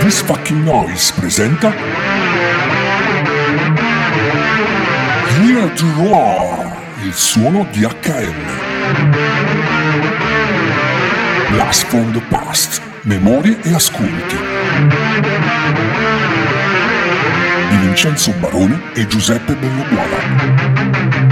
[0.00, 1.70] This Fucking Noise presenta
[5.42, 8.66] Here to Roar, il suono di HM.
[11.50, 14.36] Blast from the Past, memorie e ascolti.
[17.68, 21.27] Di Vincenzo Barone e Giuseppe Belloguala.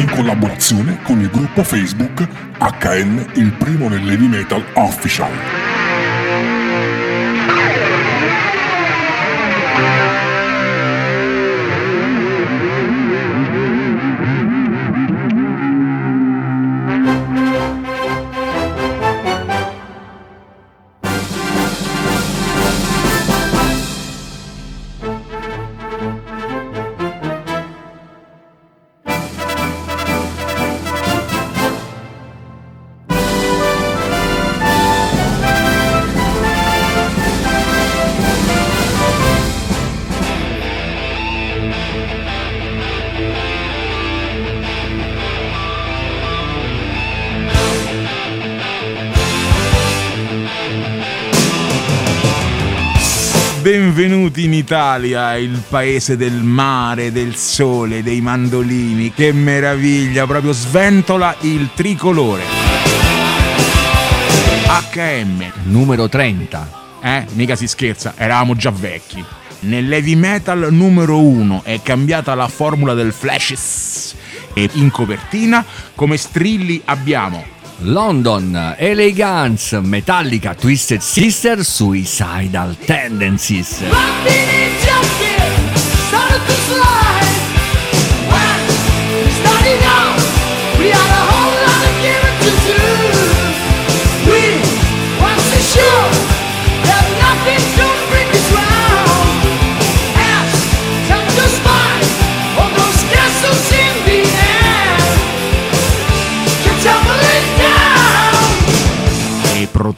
[0.00, 2.26] In collaborazione con il gruppo Facebook
[2.58, 5.79] HN il primo nell'heavy metal official.
[54.70, 59.12] Benvenuti in Italia, il paese del mare, del sole, dei mandolini.
[59.12, 62.42] Che meraviglia, proprio sventola il tricolore.
[64.92, 65.52] HM.
[65.64, 66.78] Numero 30.
[67.02, 69.24] Eh, mica si scherza, eravamo già vecchi.
[69.60, 74.14] Nell'heavy metal numero 1 è cambiata la formula del flashes
[74.54, 75.64] e in copertina
[75.96, 83.82] come strilli abbiamo London, Elegance, Metallica, Twisted Sister, Suicidal Tendencies.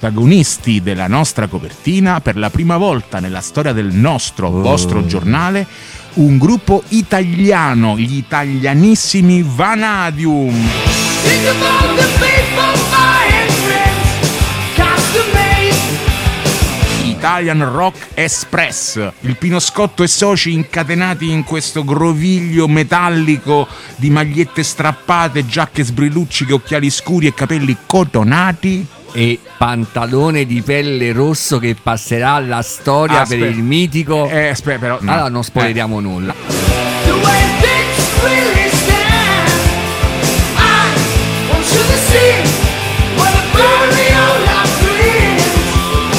[0.03, 4.61] Protagonisti della nostra copertina, per la prima volta nella storia del nostro, oh.
[4.61, 5.65] vostro giornale,
[6.15, 10.69] un gruppo italiano, gli italianissimi Vanadium.
[17.07, 24.65] Italian Rock Express, il Pino Scotto e soci incatenati in questo groviglio metallico di magliette
[24.65, 32.33] strappate, giacche sbrillucciche, occhiali scuri e capelli cotonati e pantalone di pelle rosso che passerà
[32.33, 34.29] alla storia ah, per il mitico.
[34.29, 34.99] Eh, aspetta, però.
[35.01, 35.13] No.
[35.13, 36.03] Allora non spoileriamo eh.
[36.03, 36.35] nulla.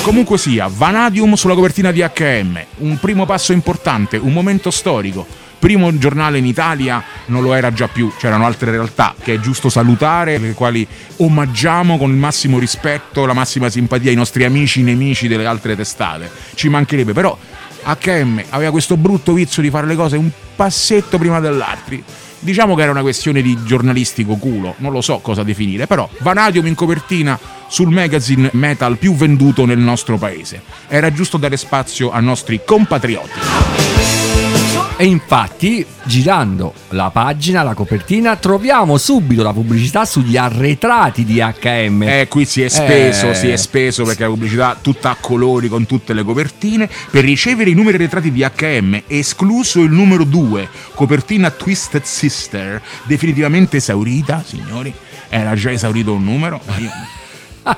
[0.01, 5.25] Comunque sia, Vanadium sulla copertina di HM, un primo passo importante, un momento storico
[5.63, 9.69] primo giornale in Italia non lo era già più, c'erano altre realtà che è giusto
[9.69, 10.85] salutare, le quali
[11.15, 16.29] omaggiamo con il massimo rispetto, la massima simpatia ai nostri amici, nemici delle altre testate.
[16.53, 17.37] Ci mancherebbe, però
[17.81, 21.95] HM aveva questo brutto vizio di fare le cose un passetto prima dell'altro.
[22.39, 26.67] Diciamo che era una questione di giornalistico culo, non lo so cosa definire, però Vanadium
[26.67, 30.61] in copertina sul magazine metal più venduto nel nostro paese.
[30.89, 34.52] Era giusto dare spazio ai nostri compatrioti.
[34.95, 42.03] E infatti, girando la pagina, la copertina, troviamo subito la pubblicità sugli arretrati di HM.
[42.03, 43.33] Eh, qui si è speso, eh.
[43.33, 46.87] si è speso perché la pubblicità tutta a colori con tutte le copertine.
[47.09, 53.77] Per ricevere i numeri arretrati di HM, escluso il numero 2, copertina Twisted Sister, definitivamente
[53.77, 54.93] esaurita, signori.
[55.27, 56.61] Era già esaurito un numero.
[56.77, 56.89] Io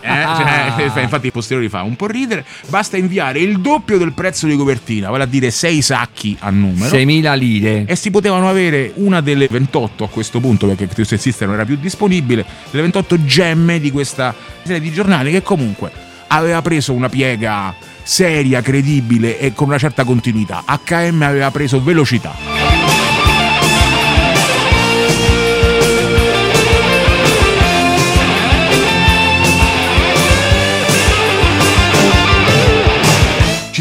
[0.01, 0.89] eh?
[0.91, 2.45] Cioè, infatti il posteriore fa un po' ridere.
[2.67, 6.95] Basta inviare il doppio del prezzo di copertina, vale a dire 6 sacchi a numero.
[6.95, 7.85] 6.000 lire.
[7.85, 11.65] E si potevano avere una delle 28 a questo punto, perché Twisted Sister non era
[11.65, 14.33] più disponibile, le 28 gemme di questa
[14.63, 15.91] serie di giornali che comunque
[16.27, 17.73] aveva preso una piega
[18.03, 20.63] seria, credibile e con una certa continuità.
[20.65, 22.64] HM aveva preso velocità.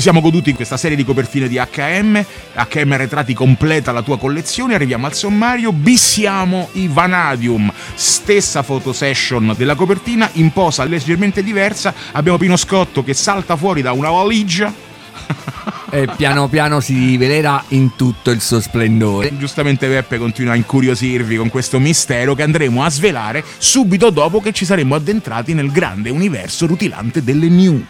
[0.00, 2.24] Siamo goduti in questa serie di copertine di HM.
[2.54, 4.74] HM Retrati completa la tua collezione.
[4.74, 5.72] Arriviamo al sommario.
[5.72, 7.72] Bissiamo i Vanadium.
[7.94, 11.94] Stessa fotosession della copertina, in posa leggermente diversa.
[12.12, 14.72] Abbiamo Pino Scotto che salta fuori da una valigia.
[15.90, 19.36] e piano piano si rivelerà in tutto il suo splendore.
[19.36, 24.52] Giustamente Peppe continua a incuriosirvi con questo mistero che andremo a svelare subito dopo che
[24.52, 27.84] ci saremo addentrati nel grande universo rutilante delle news.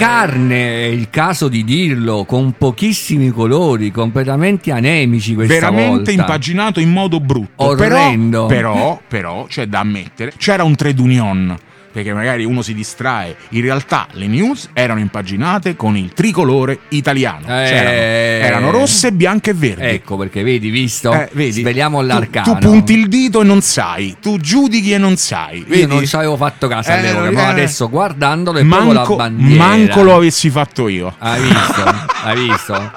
[0.00, 6.10] Scarne, è il caso di dirlo, con pochissimi colori, completamente anemici questa Veramente volta.
[6.10, 7.64] impaginato in modo brutto.
[7.64, 8.46] Orrendo.
[8.46, 11.54] Però, però, però, c'è da ammettere, c'era un trade union.
[11.92, 13.34] Perché magari uno si distrae.
[13.50, 17.40] In realtà le news erano impaginate con il tricolore italiano.
[17.46, 17.66] Eh.
[17.68, 17.90] C'erano-
[18.46, 19.82] erano rosse, bianche e verdi.
[19.86, 21.12] Ecco perché vedi, visto?
[21.12, 21.60] Eh, vedi?
[21.60, 22.58] Sveliamo Tu- l'arcano.
[22.58, 25.64] Tu, punti il dito e non sai, tu giudichi e non sai.
[25.66, 25.80] Vedi?
[25.80, 29.64] Io non ci avevo fatto caso Eh, all'epoca, eh, ma adesso guardandolo la manco, bandiera.
[29.64, 31.12] manco lo avessi fatto io.
[31.18, 31.84] Hai visto?
[32.22, 32.92] Hai visto?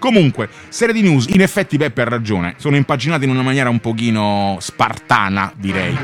[0.00, 3.78] Comunque, serie di news, in effetti Peppe ha ragione, sono impaginate in una maniera un
[3.78, 5.96] pochino spartana, direi.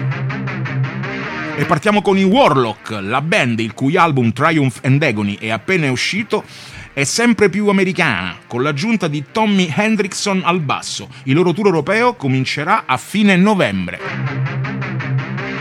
[1.58, 5.90] E partiamo con i Warlock, la band il cui album Triumph and Agony è appena
[5.90, 6.44] uscito
[6.93, 11.08] è sempre più americana, con l'aggiunta di Tommy Hendrickson al basso.
[11.25, 13.99] Il loro tour europeo comincerà a fine novembre.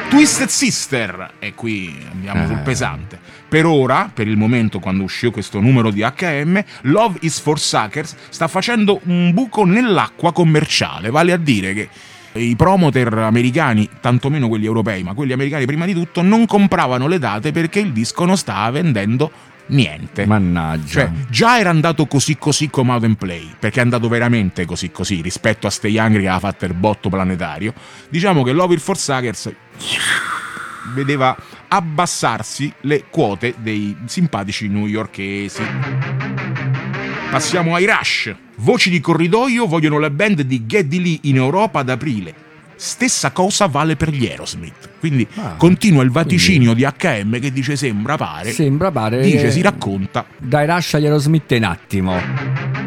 [0.10, 2.62] Twisted Sister, e qui andiamo sul Eh.
[2.62, 3.20] pesante.
[3.50, 8.16] Per ora, per il momento quando uscì questo numero di HM, Love is for Suckers
[8.30, 11.90] sta facendo un buco nell'acqua commerciale, vale a dire che
[12.38, 17.20] i promoter americani, tantomeno quelli europei, ma quelli americani prima di tutto, non compravano le
[17.20, 19.32] date perché il disco non stava vendendo
[19.68, 20.26] niente.
[20.26, 20.88] Mannaggia.
[20.88, 24.92] Cioè, già era andato così così come Out and Play, perché è andato veramente così
[24.92, 27.74] così rispetto a Stay Hungry che aveva fatto il botto planetario.
[28.10, 29.52] Diciamo che Love It for Suckers
[30.94, 31.36] vedeva
[31.68, 36.37] abbassarsi le quote dei simpatici newyorkesi.
[37.30, 38.34] Passiamo ai Rush.
[38.58, 42.34] Voci di corridoio vogliono la band di Geddy Lee in Europa ad aprile.
[42.76, 44.90] Stessa cosa vale per gli Aerosmith.
[45.00, 48.52] Quindi Ah, continua il vaticinio di HM che dice sembra pare.
[48.52, 49.22] Sembra pare.
[49.22, 50.26] Dice, si racconta.
[50.38, 52.87] Dai, lascia gli Aerosmith un attimo.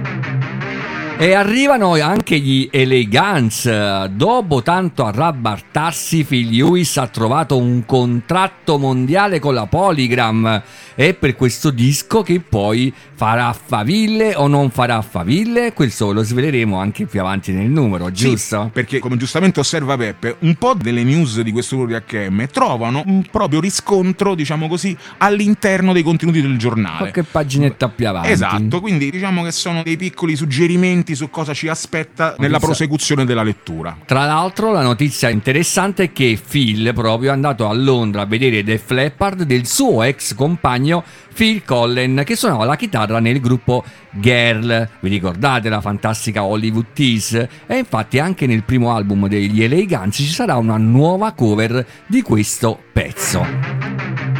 [1.20, 2.66] E arrivano anche gli
[3.06, 4.06] Guns.
[4.06, 10.62] Dopo tanto arrabbartarsi, Phil Lewis ha trovato un contratto mondiale con la Polygram.
[10.94, 16.78] E per questo disco che poi farà faville o non farà faville, questo lo sveleremo
[16.78, 18.70] anche più avanti nel numero, Sì, giusto?
[18.72, 23.02] perché come giustamente osserva Peppe, un po' delle news di questo tour di HM trovano
[23.06, 26.96] un proprio riscontro, diciamo così, all'interno dei contenuti del giornale.
[26.98, 28.30] Qualche paginetta più avanti.
[28.30, 33.24] Esatto, quindi diciamo che sono dei piccoli suggerimenti su cosa ci aspetta nella Notizia- prosecuzione
[33.24, 33.96] della lettura.
[34.04, 38.62] Tra l'altro la notizia interessante è che Phil proprio è andato a Londra a vedere
[38.62, 41.04] Def Leppard del suo ex compagno
[41.34, 44.88] Phil Collen che suonava la chitarra nel gruppo Girl.
[45.00, 47.48] Vi ricordate la fantastica Hollywood Tease?
[47.66, 52.82] E infatti anche nel primo album degli Guns ci sarà una nuova cover di questo
[52.92, 54.39] pezzo.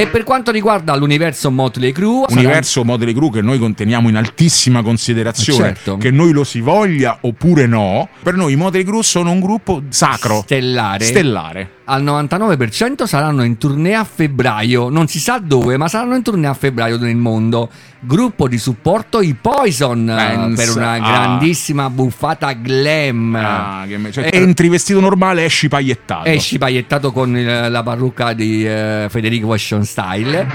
[0.00, 4.16] E per quanto riguarda l'universo Motley Crue, sarà- Universo Model Crew che noi conteniamo in
[4.16, 5.96] altissima considerazione, Certo.
[5.98, 9.82] che noi lo si voglia oppure no, per noi i Model Crew sono un gruppo
[9.90, 11.04] sacro, stellare.
[11.04, 11.70] stellare.
[11.90, 16.46] al 99% saranno in tournée a febbraio, non si sa dove, ma saranno in tournée
[16.48, 17.68] a febbraio nel mondo.
[17.98, 20.62] Gruppo di supporto i Poison eh, Pensa.
[20.64, 23.34] per una grandissima buffata glam.
[23.34, 26.28] Ah, me- cioè, entri vestito normale, esci pagliettato.
[26.28, 30.46] Esci pagliettato con il- la parrucca di eh, Federico Washington Style.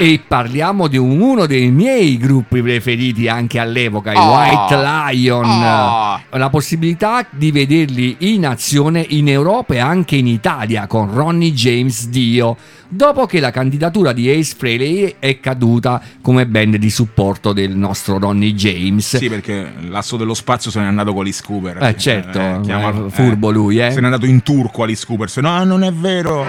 [0.00, 4.30] E parliamo di un- uno dei miei gruppi preferiti anche all'epoca, i Oh.
[4.36, 5.44] White Lion.
[5.44, 6.20] Oh.
[6.38, 12.06] La possibilità di vederli in azione in Europa e anche in Italia con Ronnie James
[12.10, 12.56] Dio,
[12.88, 18.18] dopo che la candidatura di Ace Frehley è caduta come band di supporto del nostro
[18.20, 19.16] Ronnie James.
[19.16, 21.82] Sì, perché l'asso dello spazio se n'è andato con Alice Cooper.
[21.82, 23.90] Eh, certo, chiamalo- eh, furbo lui, eh.
[23.90, 25.28] Se n'è andato in turco Alice Cooper.
[25.28, 26.46] Se no, non è vero.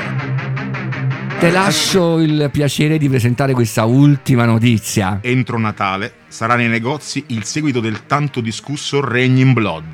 [1.39, 5.19] Te lascio il piacere di presentare questa ultima notizia.
[5.21, 9.85] Entro Natale sarà nei negozi il seguito del tanto discusso Raging Blood.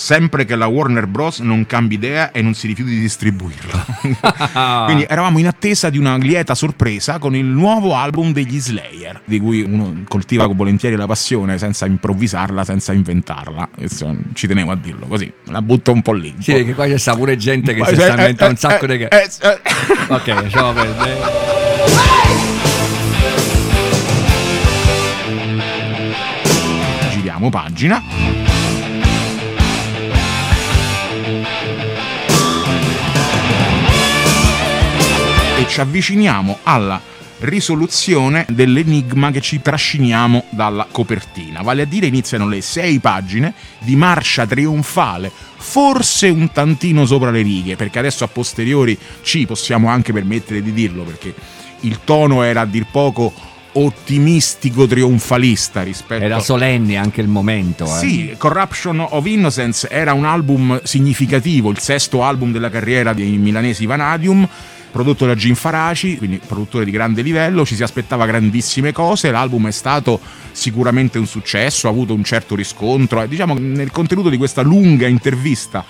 [0.00, 1.40] Sempre che la Warner Bros.
[1.40, 3.84] non cambi idea e non si rifiuti di distribuirlo.
[4.86, 9.40] Quindi eravamo in attesa di una lieta sorpresa con il nuovo album degli Slayer, di
[9.40, 13.70] cui uno coltiva volentieri la passione senza improvvisarla, senza inventarla.
[14.34, 16.32] Ci tenevo a dirlo così, la butto un po' lì.
[16.38, 16.58] Sì, po'.
[16.58, 18.84] perché qua c'è sta pure gente che Eh, si sta eh, inventando eh, un sacco
[18.84, 19.02] eh, di...
[19.02, 19.60] eh, eh.
[20.14, 21.16] Ok, lasciamo perdere.
[27.10, 28.47] Giriamo pagina.
[35.58, 37.00] E ci avviciniamo alla
[37.40, 41.62] risoluzione dell'enigma che ci trasciniamo dalla copertina.
[41.62, 47.42] Vale a dire iniziano le sei pagine di marcia trionfale, forse un tantino sopra le
[47.42, 51.34] righe, perché adesso a posteriori ci possiamo anche permettere di dirlo, perché
[51.80, 53.32] il tono era a dir poco
[53.72, 57.84] ottimistico trionfalista rispetto Era solenne anche il momento.
[57.84, 57.98] Eh.
[57.98, 63.86] Sì, Corruption of Innocence era un album significativo, il sesto album della carriera dei milanesi
[63.86, 64.48] Vanadium
[64.90, 69.68] prodotto da Jim Faraci, quindi produttore di grande livello, ci si aspettava grandissime cose, l'album
[69.68, 70.20] è stato
[70.52, 75.06] sicuramente un successo, ha avuto un certo riscontro, e diciamo nel contenuto di questa lunga
[75.06, 75.84] intervista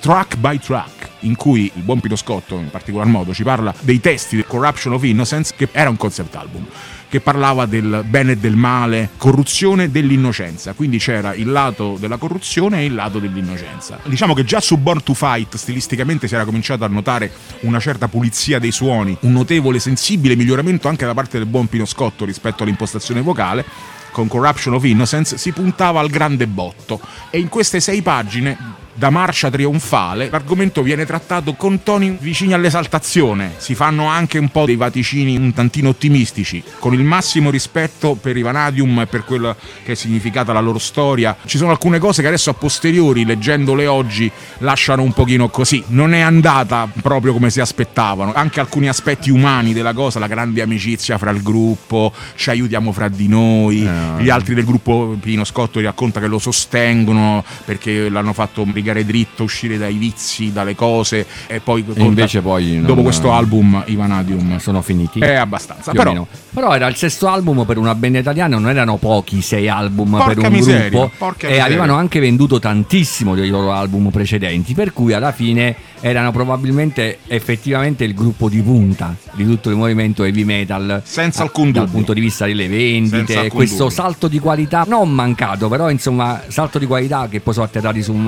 [0.00, 4.00] track by track, in cui il buon Pino Scotto in particolar modo ci parla dei
[4.00, 6.66] testi di Corruption of Innocence, che era un concept album
[7.12, 10.72] che parlava del bene e del male, corruzione dell'innocenza.
[10.72, 13.98] Quindi c'era il lato della corruzione e il lato dell'innocenza.
[14.04, 18.08] Diciamo che già su Born to Fight stilisticamente si era cominciato a notare una certa
[18.08, 22.62] pulizia dei suoni, un notevole sensibile miglioramento anche da parte del buon Pino Scotto rispetto
[22.62, 23.62] all'impostazione vocale
[24.10, 29.10] con Corruption of Innocence si puntava al grande botto e in queste sei pagine da
[29.10, 33.54] marcia trionfale, l'argomento viene trattato con toni vicini all'esaltazione.
[33.56, 38.36] Si fanno anche un po' dei vaticini un tantino ottimistici, con il massimo rispetto per
[38.36, 41.36] i Vanadium e per quello che è significata la loro storia.
[41.44, 45.82] Ci sono alcune cose che adesso a posteriori, leggendole oggi, lasciano un pochino così.
[45.88, 48.32] Non è andata proprio come si aspettavano.
[48.34, 53.08] Anche alcuni aspetti umani della cosa, la grande amicizia fra il gruppo, ci aiutiamo fra
[53.08, 53.82] di noi.
[53.82, 54.20] No.
[54.20, 59.44] Gli altri del gruppo Pino Scotto racconta che lo sostengono perché l'hanno fatto rigare dritto,
[59.44, 63.94] uscire dai vizi, dalle cose e poi e invece poi non, dopo questo album i
[63.94, 65.20] Vanadium sono finiti.
[65.20, 69.40] È abbastanza, però, però, era il sesto album per una band italiana, non erano pochi
[69.40, 71.64] sei album porca per un miseria, gruppo e miseria.
[71.64, 78.02] avevano anche venduto tantissimo dei loro album precedenti, per cui alla fine erano probabilmente effettivamente
[78.04, 82.12] il gruppo di punta di tutto il movimento heavy metal senza alcun dubbio dal punto
[82.12, 83.90] di vista delle vendite questo dubbio.
[83.90, 88.12] salto di qualità non mancato però insomma salto di qualità che poi sono atterrati su
[88.12, 88.20] un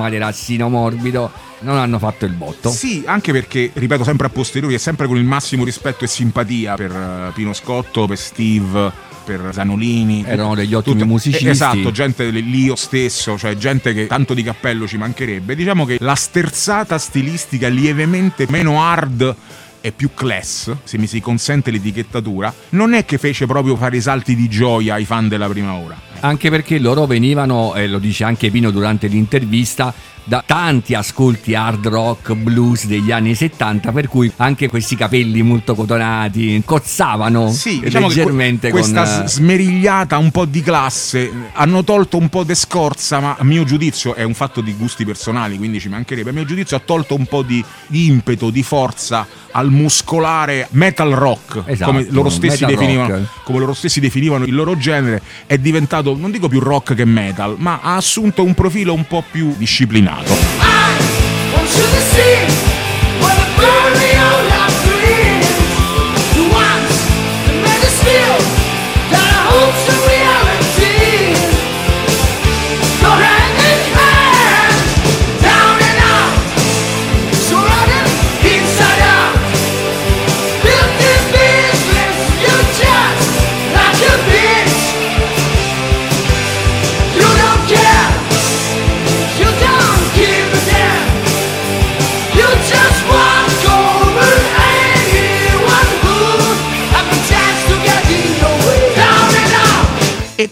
[0.45, 4.77] materassino morbido non hanno fatto il botto sì anche perché ripeto sempre a posteriori e
[4.77, 10.23] sempre con il massimo rispetto e simpatia per uh, Pino Scotto per Steve per Zanolini.
[10.23, 11.47] Erano degli ottimi tutto, musicisti.
[11.47, 15.55] Esatto, gente l'io stesso, cioè gente che tanto di cappello ci mancherebbe.
[15.55, 19.35] Diciamo che la sterzata stilistica lievemente meno hard
[19.81, 24.01] e più class, se mi si consente l'etichettatura, non è che fece proprio fare i
[24.01, 25.99] salti di gioia ai fan della prima ora.
[26.21, 29.93] Anche perché loro venivano, e lo dice anche Pino durante l'intervista,
[30.27, 35.75] da tanti ascolti hard rock, blues degli anni 70, per cui anche questi capelli molto
[35.75, 39.27] cotonati cozzavano sì, diciamo leggermente que- questa con...
[39.27, 44.15] smerigliata un po' di classe hanno tolto un po' di scorza, ma a mio giudizio
[44.15, 46.31] è un fatto di gusti personali, quindi ci mancherebbe.
[46.31, 51.11] A mio giudizio ha tolto un po' di, di impeto, di forza al muscolare metal
[51.11, 56.04] rock, esatto, come, loro stessi definivano, come loro stessi definivano il loro genere, è diventato,
[56.13, 60.33] non dico più rock che metal, ma ha assunto un profilo un po' più disciplinato.
[63.87, 64.24] E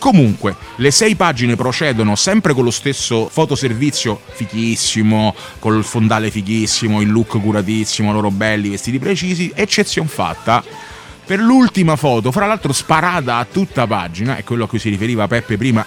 [0.04, 7.10] comunque le sei pagine procedono sempre con lo stesso fotoservizio fichissimo, col fondale fighissimo, il
[7.10, 10.62] look curatissimo, loro belli, vestiti precisi, eccezion fatta.
[11.26, 15.26] Per l'ultima foto, fra l'altro sparata a tutta pagina, è quello a cui si riferiva
[15.30, 15.86] Peppe prima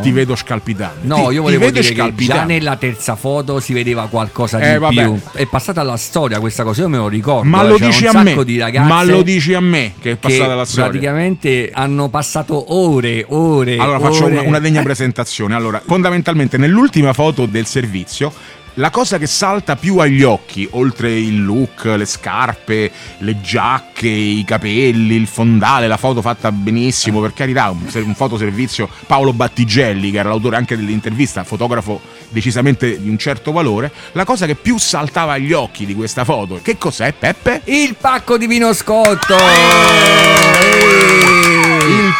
[0.00, 1.06] ti vedo scalpitante.
[1.06, 4.78] No, ti, io volevo dire che già nella terza foto si vedeva qualcosa eh, di
[4.78, 5.02] vabbè.
[5.02, 5.20] più.
[5.32, 7.48] È passata alla storia questa cosa, io me lo ricordo.
[7.48, 8.80] Ma lo c'era dici un a me.
[8.80, 10.90] Ma lo dici a me che è passata la storia.
[10.90, 13.76] Praticamente hanno passato ore, ore.
[13.76, 14.38] Allora faccio ore.
[14.38, 15.54] una, una degna presentazione.
[15.54, 18.32] Allora, fondamentalmente nell'ultima foto del servizio
[18.78, 24.44] la cosa che salta più agli occhi, oltre il look, le scarpe, le giacche, i
[24.46, 30.18] capelli, il fondale, la foto fatta benissimo, per carità, un, un fotoservizio, Paolo Battigelli, che
[30.18, 35.32] era l'autore anche dell'intervista, fotografo decisamente di un certo valore, la cosa che più saltava
[35.32, 37.62] agli occhi di questa foto, che cos'è Peppe?
[37.64, 39.36] Il pacco di vino scotto!
[39.36, 41.45] il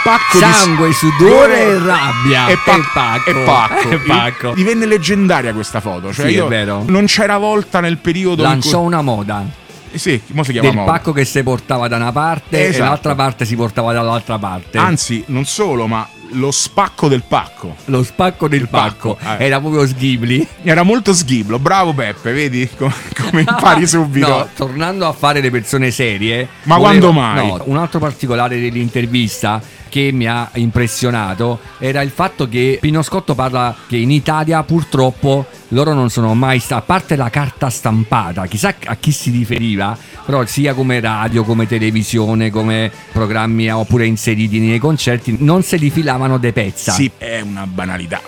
[0.02, 3.88] pacco sangue, di sudore e rabbia e, pa- e pacco, e pacco.
[3.96, 4.52] E pacco.
[4.54, 6.82] divenne leggendaria questa foto cioè Sì, è io vero.
[6.86, 8.86] non c'era volta nel periodo lanciò cui...
[8.86, 9.44] una moda
[9.92, 10.90] Eh Sì, come si chiama del moda?
[10.92, 12.84] pacco che si portava da una parte e Esatto.
[12.84, 14.78] l'altra parte si portava dall'altra parte.
[14.78, 17.76] Anzi, non solo, ma lo spacco del pacco.
[17.84, 19.44] lo spacco del pacco, pacco, eh.
[19.46, 20.46] era proprio Ghibli.
[20.64, 22.92] Era molto sghiblo, bravo Beppe, vedi come,
[23.30, 24.26] come impari subito.
[24.28, 26.46] No, tornando a fare le persone serie.
[26.64, 27.46] Ma quando mai?
[27.46, 29.62] No, un altro particolare dell'intervista
[29.96, 35.46] che mi ha impressionato era il fatto che Pino Scotto parla che in Italia purtroppo
[35.68, 39.96] loro non sono mai stati, a parte la carta stampata, chissà a chi si riferiva,
[40.26, 45.88] però sia come radio, come televisione, come programmi oppure inseriti nei concerti, non se li
[45.88, 46.92] filavano de pezza.
[46.92, 48.20] Sì, è una banalità.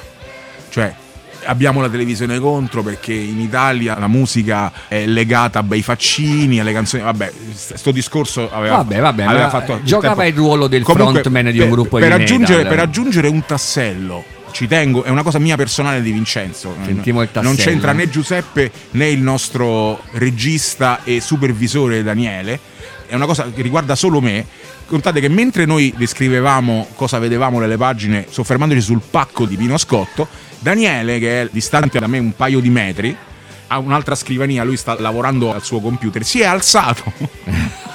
[0.71, 0.95] Cioè,
[1.49, 6.73] abbiamo la televisione contro perché in Italia la musica è legata a bei faccini, alle
[6.73, 7.03] canzoni.
[7.03, 9.81] Vabbè, st- sto discorso aveva, Vabbè, vabbè, aveva fatto.
[9.83, 12.75] giocava il ruolo del Comunque, frontman di per- un gruppo per di aggiungere, metal.
[12.75, 14.25] per aggiungere un tassello.
[14.51, 16.75] Ci tengo, è una cosa mia personale di Vincenzo.
[16.87, 17.03] Il
[17.43, 22.59] Non c'entra né Giuseppe né il nostro regista e supervisore Daniele.
[23.07, 24.45] È una cosa che riguarda solo me.
[24.87, 30.27] Contate che mentre noi descrivevamo cosa vedevamo nelle pagine, soffermandoci sul pacco di Pino Scotto,
[30.59, 33.17] Daniele, che è distante da me un paio di metri,
[33.69, 37.13] ha un'altra scrivania, lui sta lavorando al suo computer, si è alzato.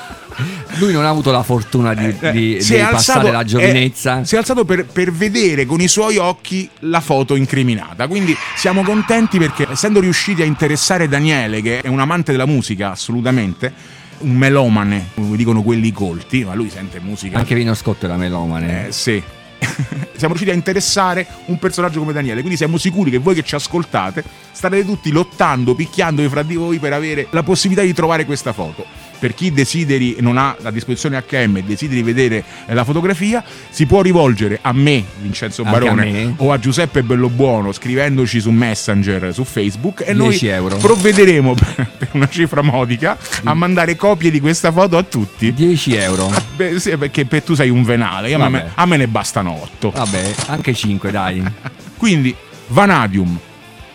[0.77, 4.24] Lui non ha avuto la fortuna di, Eh, di- si di passare la eh, giovinezza.
[4.24, 8.08] si è alzato per, per vedere con i suoi occhi la foto incriminata.
[8.08, 12.89] Quindi siamo contenti perché, essendo riusciti a interessare Daniele, che è un amante della musica
[12.89, 13.72] assolutamente,
[14.20, 17.38] un melomane, come dicono quelli colti, ma lui sente musica.
[17.38, 18.88] Anche Vino Scotto era melomane.
[18.88, 19.22] Eh, sì.
[20.15, 23.55] siamo riusciti a interessare un personaggio come Daniele, quindi siamo sicuri che voi che ci
[23.55, 28.53] ascoltate starete tutti lottando, picchiandovi fra di voi per avere la possibilità di trovare questa
[28.53, 28.86] foto.
[29.24, 33.86] Per chi desideri, non ha a disposizione HM e desideri vedere eh, la fotografia, si
[33.86, 39.46] può rivolgere a me, Vincenzo Barone, a o a Giuseppe Bellobuono scrivendoci su Messenger, su
[39.46, 40.75] Facebook e 10 noi euro.
[40.75, 45.53] provvederemo per una cifra modica a mandare copie di questa foto a tutti.
[45.53, 46.30] 10 euro.
[46.58, 49.92] Beh, sì, perché per- tu sei un venale, a me, a me ne bastano 8.
[49.92, 51.42] Vabbè, anche 5, dai.
[51.96, 52.36] Quindi,
[52.68, 53.39] Vanadium,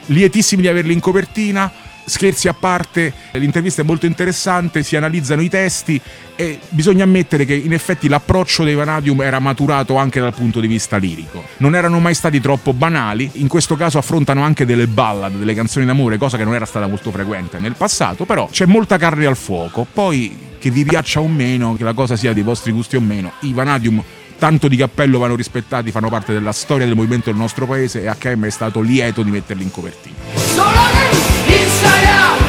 [0.06, 1.70] lietissimi di averli in copertina.
[2.08, 6.00] Scherzi a parte, l'intervista è molto interessante, si analizzano i testi
[6.34, 10.66] e bisogna ammettere che in effetti l'approccio dei Vanadium era maturato anche dal punto di
[10.66, 11.44] vista lirico.
[11.58, 15.84] Non erano mai stati troppo banali, in questo caso affrontano anche delle ballad, delle canzoni
[15.84, 19.36] d'amore, cosa che non era stata molto frequente nel passato, però c'è molta carne al
[19.36, 19.86] fuoco.
[19.92, 23.32] Poi che vi piaccia o meno, che la cosa sia dei vostri gusti o meno,
[23.40, 24.02] i Vanadium
[24.38, 28.08] tanto di cappello vanno rispettati, fanno parte della storia del movimento del nostro paese e
[28.08, 31.37] HM è stato lieto di metterli in copertina.
[31.78, 32.47] So running inside out.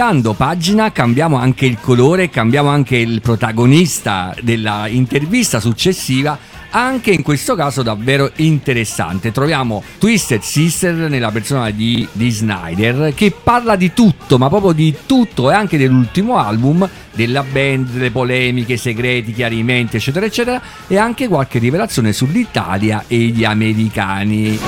[0.00, 6.38] Girando pagina cambiamo anche il colore, cambiamo anche il protagonista della intervista successiva.
[6.70, 9.30] Anche in questo caso davvero interessante.
[9.30, 14.96] Troviamo Twisted Sister nella persona di, di Snyder che parla di tutto, ma proprio di
[15.04, 21.28] tutto e anche dell'ultimo album, della band, delle polemiche, segreti, chiarimenti, eccetera, eccetera, e anche
[21.28, 24.58] qualche rivelazione sull'Italia e gli americani.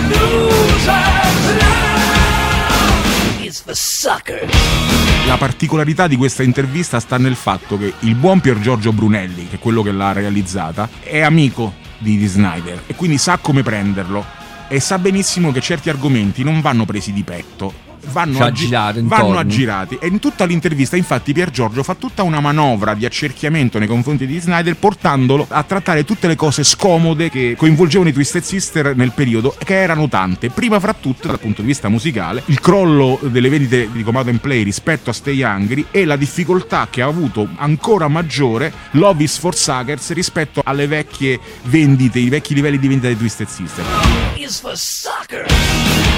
[3.74, 5.11] Suckers.
[5.26, 9.56] La particolarità di questa intervista sta nel fatto che il buon Pier Giorgio Brunelli, che
[9.56, 14.24] è quello che l'ha realizzata, è amico di Dee Snyder e quindi sa come prenderlo
[14.68, 17.91] e sa benissimo che certi argomenti non vanno presi di petto.
[18.10, 18.42] Vanno, Ci
[18.74, 22.94] ha aggi- vanno aggirati e in tutta l'intervista infatti Pier Giorgio fa tutta una manovra
[22.94, 28.08] di accerchiamento nei confronti di Snyder portandolo a trattare tutte le cose scomode che coinvolgevano
[28.10, 31.88] i Twisted Sister nel periodo che erano tante prima fra tutte dal punto di vista
[31.88, 36.04] musicale il crollo delle vendite di Come Out and Play rispetto a Stay Hungry e
[36.04, 42.18] la difficoltà che ha avuto ancora maggiore Love is for Suckers rispetto alle vecchie vendite
[42.18, 43.84] i vecchi livelli di vendita dei Twisted Sister.
[43.84, 46.11] Love is for suckers.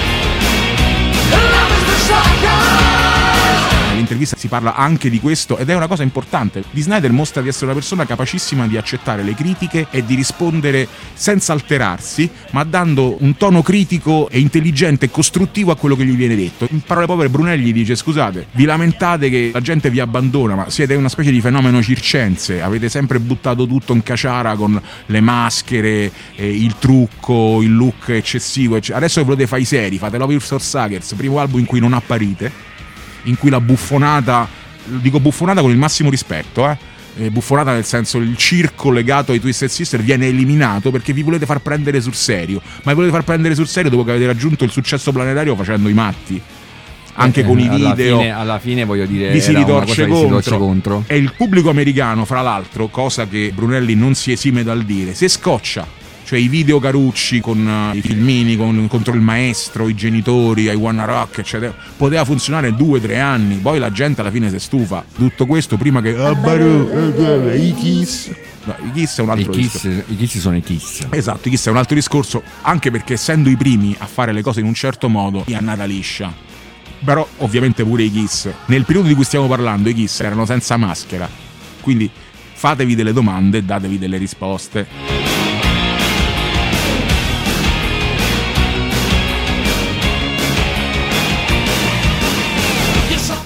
[2.07, 2.84] shotgun.
[4.05, 6.63] Intervista si parla anche di questo ed è una cosa importante.
[6.71, 10.87] Di Snyder mostra di essere una persona capacissima di accettare le critiche e di rispondere
[11.15, 16.15] senza alterarsi, ma dando un tono critico e intelligente e costruttivo a quello che gli
[16.15, 16.67] viene detto.
[16.71, 20.95] In parole povere Brunelli dice scusate, vi lamentate che la gente vi abbandona, ma siete
[20.95, 26.49] una specie di fenomeno circense, avete sempre buttato tutto in caciara con le maschere, eh,
[26.49, 28.77] il trucco, il look eccessivo.
[28.77, 31.81] ecc- Adesso che volete fare i seri, fate Love Your Suckers, primo album in cui
[31.81, 32.73] non apparite,
[33.25, 34.49] in cui la buffonata,
[34.85, 36.77] dico buffonata con il massimo rispetto, eh.
[37.17, 41.47] eh, Buffonata nel senso il circo legato ai Twisted Sister viene eliminato perché vi volete
[41.47, 42.61] far prendere sul serio.
[42.83, 45.89] Ma vi volete far prendere sul serio dopo che avete raggiunto il successo planetario facendo
[45.89, 46.41] i matti.
[47.17, 50.25] Anche Eh, con i video fine- alla fine voglio dire vi si ritorce contro.
[50.39, 51.05] ritorce contro.
[51.07, 55.29] E il pubblico americano, fra l'altro, cosa che Brunelli non si esime dal dire, se
[55.29, 55.87] scoccia.
[56.35, 60.75] Cioè i video carucci con eh, i filmini con- contro il maestro, i genitori, I
[60.75, 61.73] Wanna Rock, eccetera.
[61.97, 65.05] Poteva funzionare due o tre anni, poi la gente alla fine si stufa.
[65.15, 66.17] Tutto questo prima che.
[66.17, 68.33] Ah, eh, I Kiss.
[68.65, 70.05] No, I Kiss è un I altro kiss, discorso.
[70.09, 71.07] I kiss sono i kiss.
[71.11, 74.43] Esatto, i Kiss è un altro discorso, anche perché essendo i primi a fare le
[74.43, 76.35] cose in un certo modo, è andata liscia.
[77.05, 80.77] Però ovviamente pure i Kiss, nel periodo di cui stiamo parlando, i Kiss erano senza
[80.77, 81.29] maschera.
[81.81, 82.11] Quindi
[82.55, 85.34] fatevi delle domande e datevi delle risposte.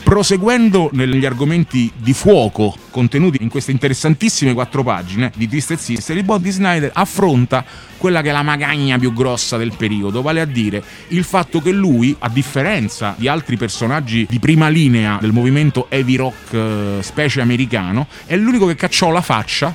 [0.08, 6.24] Proseguendo negli argomenti di fuoco contenuti in queste interessantissime quattro pagine di Twisted Sister, il
[6.24, 7.62] buon Dee Snyder affronta
[7.98, 11.72] quella che è la magagna più grossa del periodo, vale a dire il fatto che
[11.72, 17.42] lui, a differenza di altri personaggi di prima linea del movimento heavy rock eh, specie
[17.42, 19.74] americano, è l'unico che cacciò la faccia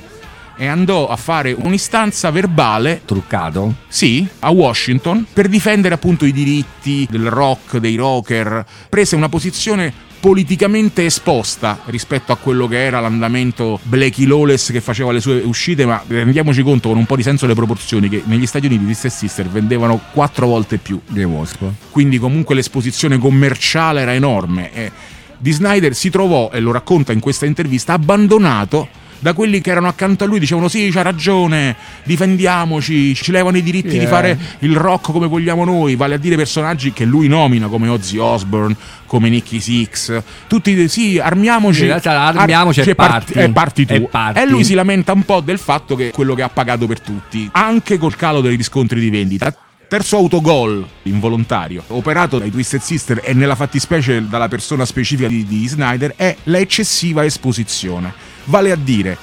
[0.56, 3.74] e andò a fare un'istanza verbale Truccato?
[3.86, 8.64] sì, a Washington per difendere appunto i diritti del rock, dei rocker.
[8.88, 15.12] Prese una posizione politicamente esposta rispetto a quello che era l'andamento Blackie Lawless che faceva
[15.12, 18.46] le sue uscite, ma rendiamoci conto con un po' di senso delle proporzioni che negli
[18.46, 21.64] Stati Uniti Twisted Sister vendevano quattro volte più Dei Wasp.
[21.90, 24.72] quindi comunque l'esposizione commerciale era enorme.
[24.72, 24.90] E
[25.36, 28.88] di Snyder si trovò, e lo racconta in questa intervista, abbandonato
[29.24, 33.62] da quelli che erano accanto a lui, dicevano sì, c'ha ragione, difendiamoci, ci levano i
[33.62, 37.26] diritti Sì, di fare il rock come vogliamo noi, vale a dire personaggi che lui
[37.26, 41.80] nomina come Ozzy Osbourne, come Nicky Six, tutti sì, armiamoci.
[41.80, 44.08] In realtà armiamoci e e parti, e parti tu.
[44.10, 44.40] Parti.
[44.40, 47.00] E lui si lamenta un po' del fatto che è quello che ha pagato per
[47.00, 49.56] tutti, anche col calo dei riscontri di vendita.
[49.88, 55.66] Terzo autogol involontario, operato dai Twisted Sister e nella fattispecie dalla persona specifica di, di
[55.66, 58.23] Snyder, è la eccessiva esposizione.
[58.46, 59.16] Vale a dire,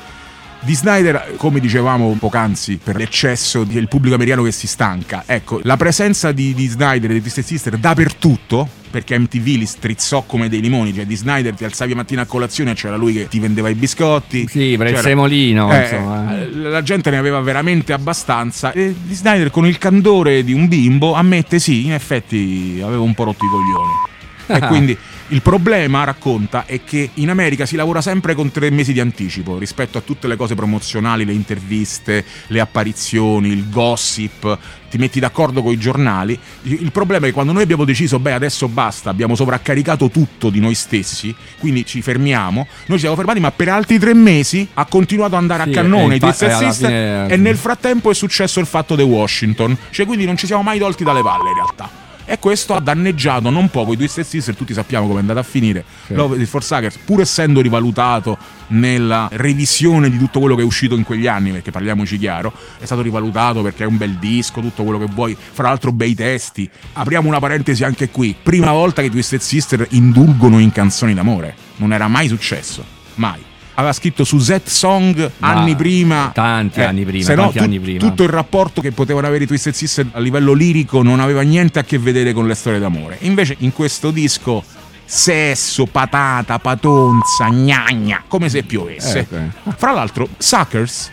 [0.62, 5.78] di Snyder, come dicevamo poc'anzi, per l'eccesso del pubblico americano che si stanca, ecco, la
[5.78, 10.60] presenza di, di Snyder e dei Twisted Sister dappertutto, perché MTV li strizzò come dei
[10.60, 13.70] limoni, cioè di Snyder ti alzavi mattina a colazione e c'era lui che ti vendeva
[13.70, 14.46] i biscotti.
[14.50, 16.36] Sì, per il semolino, Eh, insomma.
[16.70, 21.14] la gente ne aveva veramente abbastanza e di Snyder con il candore di un bimbo
[21.14, 24.10] ammette sì, in effetti avevo un po' rotto i coglioni.
[24.56, 24.98] E quindi
[25.30, 29.58] il problema, racconta, è che in America si lavora sempre con tre mesi di anticipo
[29.58, 34.58] rispetto a tutte le cose promozionali, le interviste, le apparizioni, il gossip,
[34.90, 36.38] ti metti d'accordo con i giornali.
[36.64, 40.60] Il problema è che quando noi abbiamo deciso, beh, adesso basta, abbiamo sovraccaricato tutto di
[40.60, 44.86] noi stessi, quindi ci fermiamo, noi ci siamo fermati, ma per altri tre mesi ha
[44.86, 48.14] continuato ad andare Sì, a cannone e infa- alla Sister, fine- e nel frattempo è
[48.14, 51.56] successo il fatto di Washington, cioè quindi non ci siamo mai tolti dalle palle in
[51.56, 52.01] realtà.
[52.32, 55.44] E questo ha danneggiato non poco i Twisted Sister, tutti sappiamo come è andata a
[55.44, 55.84] finire.
[56.06, 56.14] Sì.
[56.14, 61.04] Love for Suckers, pur essendo rivalutato nella revisione di tutto quello che è uscito in
[61.04, 64.98] quegli anni, perché parliamoci chiaro, è stato rivalutato perché è un bel disco, tutto quello
[64.98, 66.70] che vuoi, fra l'altro bei testi.
[66.94, 71.54] Apriamo una parentesi anche qui, prima volta che i Twisted Sister indulgono in canzoni d'amore,
[71.76, 72.82] non era mai successo,
[73.16, 73.50] mai.
[73.76, 76.30] Aveva scritto su Z Song Ma anni prima.
[76.30, 78.00] Eh, tanti anni prima, se no, tu- prima.
[78.00, 81.80] Tutto il rapporto che potevano avere i Twisted Sister a livello lirico non aveva niente
[81.80, 83.18] a che vedere con le storie d'amore.
[83.22, 84.64] Invece in questo disco
[85.06, 89.20] sesso, patata, patonza, gnagna, come se piovesse.
[89.20, 89.36] Ecco.
[89.76, 91.12] Fra l'altro, suckers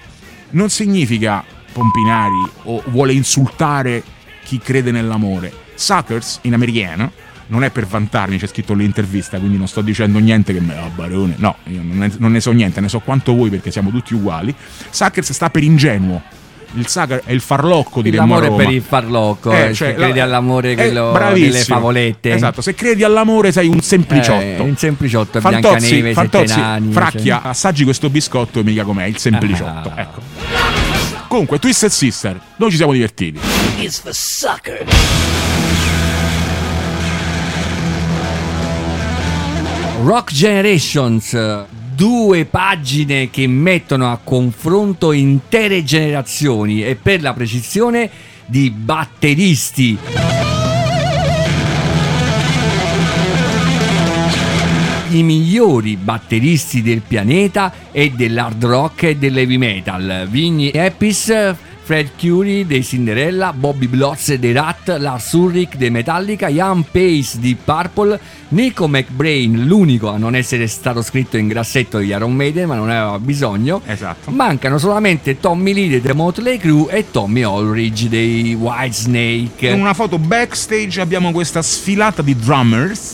[0.51, 4.03] non significa pompinari o vuole insultare
[4.45, 5.53] chi crede nell'amore.
[5.75, 7.13] Suckers in americano
[7.49, 10.89] non è per vantarmi, c'è scritto nell'intervista, quindi non sto dicendo niente che me la
[10.95, 11.35] barone.
[11.39, 14.15] No, io non ne, non ne so niente, ne so quanto voi perché siamo tutti
[14.15, 14.55] uguali.
[14.91, 16.23] Suckers sta per ingenuo.
[16.75, 18.63] Il sucker è il farlocco a L'amore Roma.
[18.63, 21.53] per il farlocco, eh, se credi la- all'amore eh, quello bravissimo.
[21.53, 22.33] delle favolette.
[22.35, 24.43] Esatto, se credi all'amore sei un sempliciotto.
[24.43, 25.61] Eh, un sempliciotto, Fantozzi,
[26.01, 29.91] Biancaneve, Fantozzi, Sette Nani, Fracchia, assaggi questo biscotto e mica com'è, il sempliciotto.
[29.95, 30.01] Ah.
[30.03, 30.21] Ecco.
[31.27, 33.39] Comunque, Twisted Sister, noi ci siamo divertiti.
[33.81, 35.48] is for suckers.
[40.01, 48.09] Rock Generations, due pagine che mettono a confronto intere generazioni e per la precisione
[48.47, 49.99] di batteristi.
[55.11, 60.29] I migliori batteristi del pianeta e dell'hard rock e dell'heavy metal.
[60.31, 61.33] Vigny Epis,
[61.89, 67.57] Fred Curie dei Cinderella, Bobby Blotz dei Rat, Lars Ulrich dei Metallica, Ian Pace di
[67.57, 72.75] Purple, Nico McBrain, l'unico a non essere stato scritto in grassetto di Iron Maiden, ma
[72.75, 73.81] non aveva bisogno.
[73.87, 74.31] Esatto.
[74.31, 79.69] Mancano solamente Tommy Lee dei The Motley Crue e Tommy Ulrich dei Whitesnake.
[79.69, 83.13] In una foto backstage abbiamo questa sfilata di drummers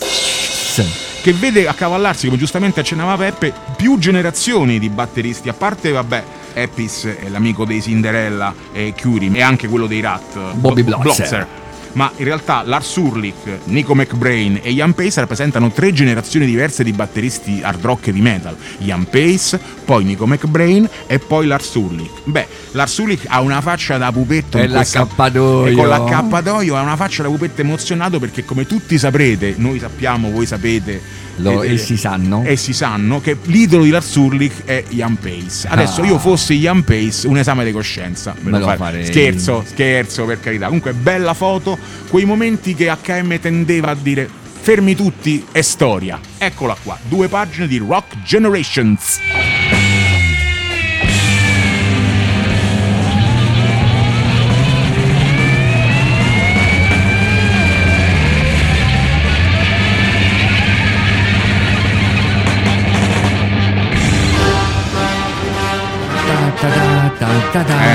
[1.22, 7.04] che vede accavallarsi, come giustamente accennava Peppe, più generazioni di batteristi, a parte, vabbè, Epis
[7.20, 11.46] è l'amico dei Cinderella e Curie e anche quello dei Rat, Bobby Blo- Blotzer.
[11.94, 16.92] Ma in realtà Lars Ulrich, Nico McBrain e Ian Pace rappresentano tre generazioni diverse di
[16.92, 18.56] batteristi hard rock e di metal.
[18.78, 22.10] Ian Pace, poi Nico McBrain e poi Lars Ulrich.
[22.24, 25.66] Beh, Lars Ulrich ha una faccia da pupetto E l'accappatoio.
[25.66, 30.30] e con l'accappatoio ha una faccia da pupetto emozionato perché come tutti saprete, noi sappiamo,
[30.30, 32.42] voi sapete Lo- eh, e si sanno.
[32.44, 35.66] e si sanno che l'idolo di Lars Ulrich è Ian Pace.
[35.68, 36.06] Adesso Ah.
[36.06, 38.34] io fossi Ian Pace, un esame di coscienza.
[38.40, 39.04] Me lo farei.
[39.06, 40.66] Scherzo, scherzo per carità.
[40.66, 41.76] Comunque bella foto,
[42.08, 44.28] quei momenti che HM tendeva a dire
[44.64, 46.18] fermi tutti, è storia.
[46.38, 49.20] Eccola qua, due pagine di Rock Generations.
[67.52, 67.93] Ta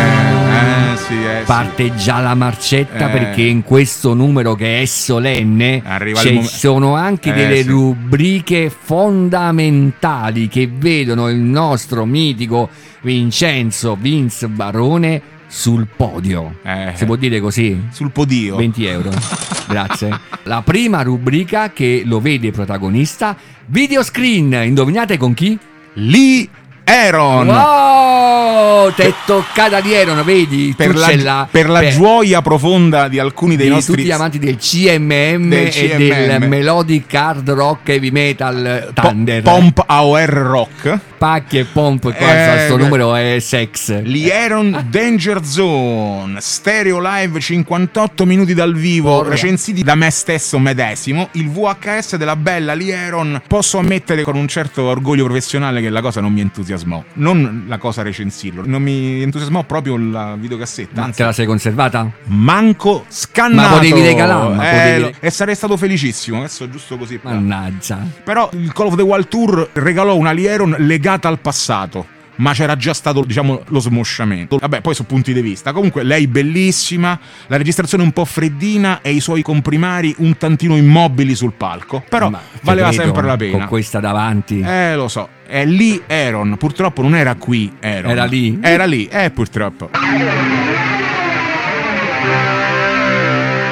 [1.39, 1.45] Eh, eh, sì.
[1.45, 3.11] Parte già la marcetta Eh.
[3.11, 5.81] perché in questo numero che è solenne
[6.21, 7.69] ci mom- sono anche Eh, delle sì.
[7.69, 12.69] rubriche fondamentali che vedono il nostro mitico
[13.01, 16.57] Vincenzo Vince Barone sul podio.
[16.63, 16.91] Eh.
[16.95, 17.87] Si può dire così?
[17.91, 18.55] Sul podio.
[18.57, 19.09] 20 euro.
[19.67, 20.19] Grazie.
[20.43, 23.35] La prima rubrica che lo vede protagonista,
[23.67, 24.53] video screen.
[24.65, 25.57] Indovinate con chi?
[25.93, 26.47] Lee
[26.89, 27.47] Aaron.
[27.47, 28.91] Wow!
[28.93, 30.73] Ti è toccata di Aaron, vedi?
[30.75, 34.11] Per la, l'ha- per la per- gioia profonda di alcuni dei di nostri tutti gli
[34.11, 35.97] amanti del CMM Del e CMM.
[36.39, 39.41] del Melodic Hard Rock Heavy Metal Thunder.
[39.43, 40.99] Pomp AOR Rock.
[41.19, 42.81] Pacchi e pomp, qua Eh, questo beh.
[42.81, 44.01] numero è sex.
[44.03, 49.31] Lieron Danger Zone, stereo live 58 minuti dal vivo, Porra.
[49.31, 53.41] recensiti da me stesso medesimo, il VHS della bella Lieron.
[53.45, 57.77] Posso ammettere con un certo orgoglio professionale che la cosa non mi entusiasmò, non la
[57.77, 62.09] cosa recensirlo, non mi entusiasmò proprio la videocassetta, Ma anzi te la sei conservata?
[62.27, 63.69] manco scannato.
[63.71, 67.19] Ma potevi regalarla, Eh, potevi- e sarei stato felicissimo, adesso giusto così.
[67.23, 67.99] Mannaggia.
[68.23, 70.75] Però il Call of the Wild Tour regalò una Lieron
[71.09, 72.17] legata al passato.
[72.35, 74.59] Ma c'era già stato, diciamo, lo smosciamento.
[74.59, 75.73] Vabbè, poi su punti di vista.
[75.73, 81.35] Comunque, lei bellissima, la registrazione un po' freddina e i suoi comprimari un tantino immobili
[81.35, 82.01] sul palco.
[82.07, 83.57] Però Ma valeva credo, sempre la pena.
[83.57, 84.61] Con questa davanti.
[84.61, 85.27] Eh, lo so.
[85.45, 86.55] È lì Aaron.
[86.57, 88.11] Purtroppo non era qui Aaron.
[88.11, 88.57] Era lì?
[88.61, 89.89] Era lì, eh, purtroppo.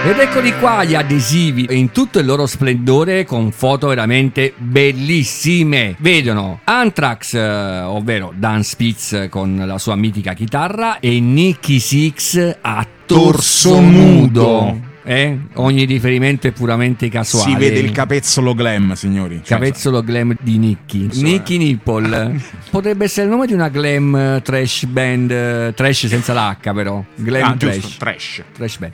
[0.05, 5.95] Ed eccoli qua gli adesivi in tutto il loro splendore con foto veramente bellissime.
[5.99, 12.87] Vedono Anthrax, eh, ovvero Dan Spitz con la sua mitica chitarra e Nicky Six a
[13.05, 14.95] torso Torso nudo.
[15.09, 15.37] Eh?
[15.53, 17.49] Ogni riferimento è puramente casuale.
[17.51, 19.35] Si vede il capezzolo glam, signori.
[19.41, 21.07] Cioè, Capezzolo glam di Nicky.
[21.13, 21.57] So, Nicky eh.
[21.59, 22.41] Nipple.
[22.69, 25.31] Potrebbe essere il nome di una glam eh, trash band.
[25.31, 27.01] eh, Trash senza l'H, però.
[27.15, 27.73] Glam Ah, trash.
[27.79, 28.43] giusto, trash.
[28.53, 28.93] Trash band.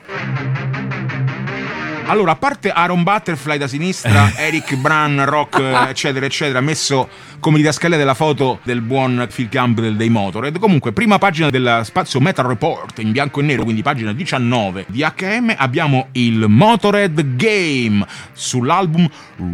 [2.06, 7.08] Allora, a parte Aaron Butterfly da sinistra, Eric Bran, Rock, eh, eccetera, eccetera, messo
[7.44, 10.58] come didascalia della foto del buon Phil Campbell dei Motorhead.
[10.58, 15.04] Comunque, prima pagina del spazio Metal Report in bianco e nero, quindi pagina 19 di
[15.04, 18.02] HM, abbiamo il Motorhead Game
[18.32, 19.06] sull'album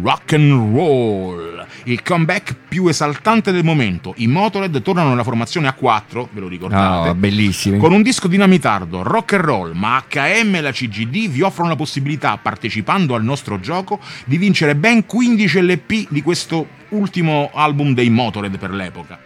[0.03, 4.13] Rock and Roll, il comeback più esaltante del momento.
[4.15, 7.09] I Motorhead tornano nella formazione a 4, ve lo ricordate?
[7.09, 7.77] Ah, bellissimi.
[7.77, 11.75] Con un disco dinamitardo, rock and roll, ma HM e la CGD vi offrono la
[11.75, 18.09] possibilità, partecipando al nostro gioco, di vincere ben 15 LP di questo ultimo album dei
[18.09, 19.19] Motorhead per l'epoca.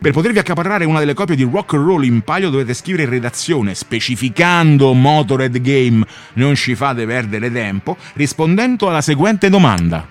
[0.00, 3.10] Per potervi accaparrare una delle copie di Rock and Roll in palio dovete scrivere in
[3.10, 10.06] redazione specificando Motorhead Game, non ci fate perdere tempo, rispondendo alla seguente domanda.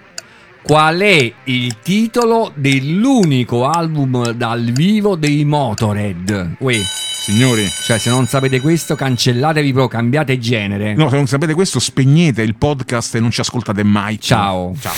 [0.62, 6.57] Qual è il titolo dell'unico album dal vivo dei Motorhead?
[6.59, 10.93] Uè, Signori, cioè se non sapete questo cancellatevi proprio, cambiate genere.
[10.93, 14.19] no, se non sapete questo spegnete il podcast e non ci ascoltate mai.
[14.19, 14.75] Ciao.
[14.79, 14.93] Ciao.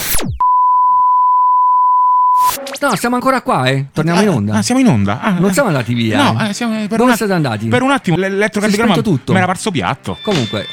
[2.82, 3.86] No, siamo ancora qua, eh.
[3.92, 4.54] Torniamo in onda.
[4.56, 5.20] Ah, siamo in onda?
[5.20, 5.52] Ah, Non eh.
[5.52, 6.32] siamo andati via.
[6.32, 6.48] No, eh.
[6.48, 7.68] eh, siamo, per Dove siete andati?
[7.68, 9.32] Per un attimo l'elettrocardiogramma Si è spento tutto.
[9.32, 10.18] mi era parso piatto.
[10.20, 10.66] Comunque,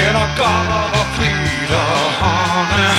[0.00, 2.92] In a garden of freedom, honey.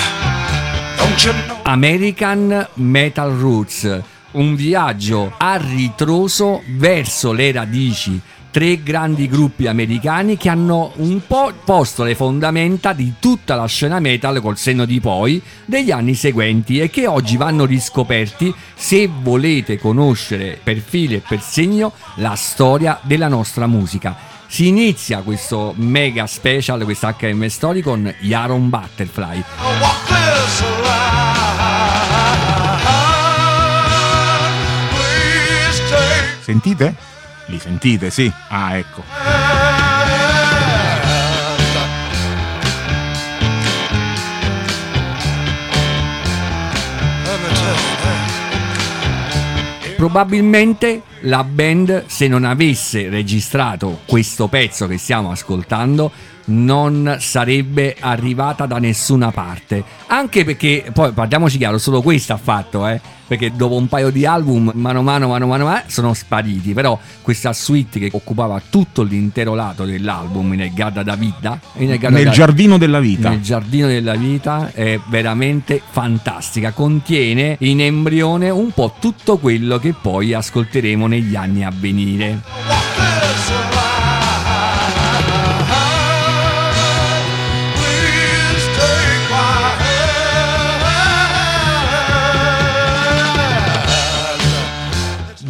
[0.98, 1.53] Don't you know?
[1.66, 8.20] American Metal Roots, un viaggio a ritroso verso le radici.
[8.52, 14.00] Tre grandi gruppi americani che hanno un po' posto le fondamenta di tutta la scena
[14.00, 19.80] metal col senno di poi degli anni seguenti e che oggi vanno riscoperti se volete
[19.80, 24.16] conoscere per filo e per segno la storia della nostra musica.
[24.48, 29.44] Si inizia questo mega special, questo HM Story con Yaron Butterfly.
[36.44, 36.94] Sentite?
[37.46, 38.30] Li sentite, sì.
[38.50, 39.02] Ah, ecco.
[49.96, 56.12] Probabilmente la band, se non avesse registrato questo pezzo che stiamo ascoltando,
[56.46, 59.84] non sarebbe arrivata da nessuna parte.
[60.08, 63.00] Anche perché, poi parliamoci chiaro, solo questo ha fatto, eh.
[63.26, 66.74] Perché dopo un paio di album, mano a mano, mano a mano, mano, sono spariti.
[66.74, 72.18] Però questa suite che occupava tutto l'intero lato dell'album, nel Garda da Vita, nel, Garda
[72.18, 73.30] Nel da- giardino della vita.
[73.30, 76.72] nel giardino della vita è veramente fantastica.
[76.74, 82.42] Contiene in embrione un po' tutto quello che poi ascolteremo negli anni a venire.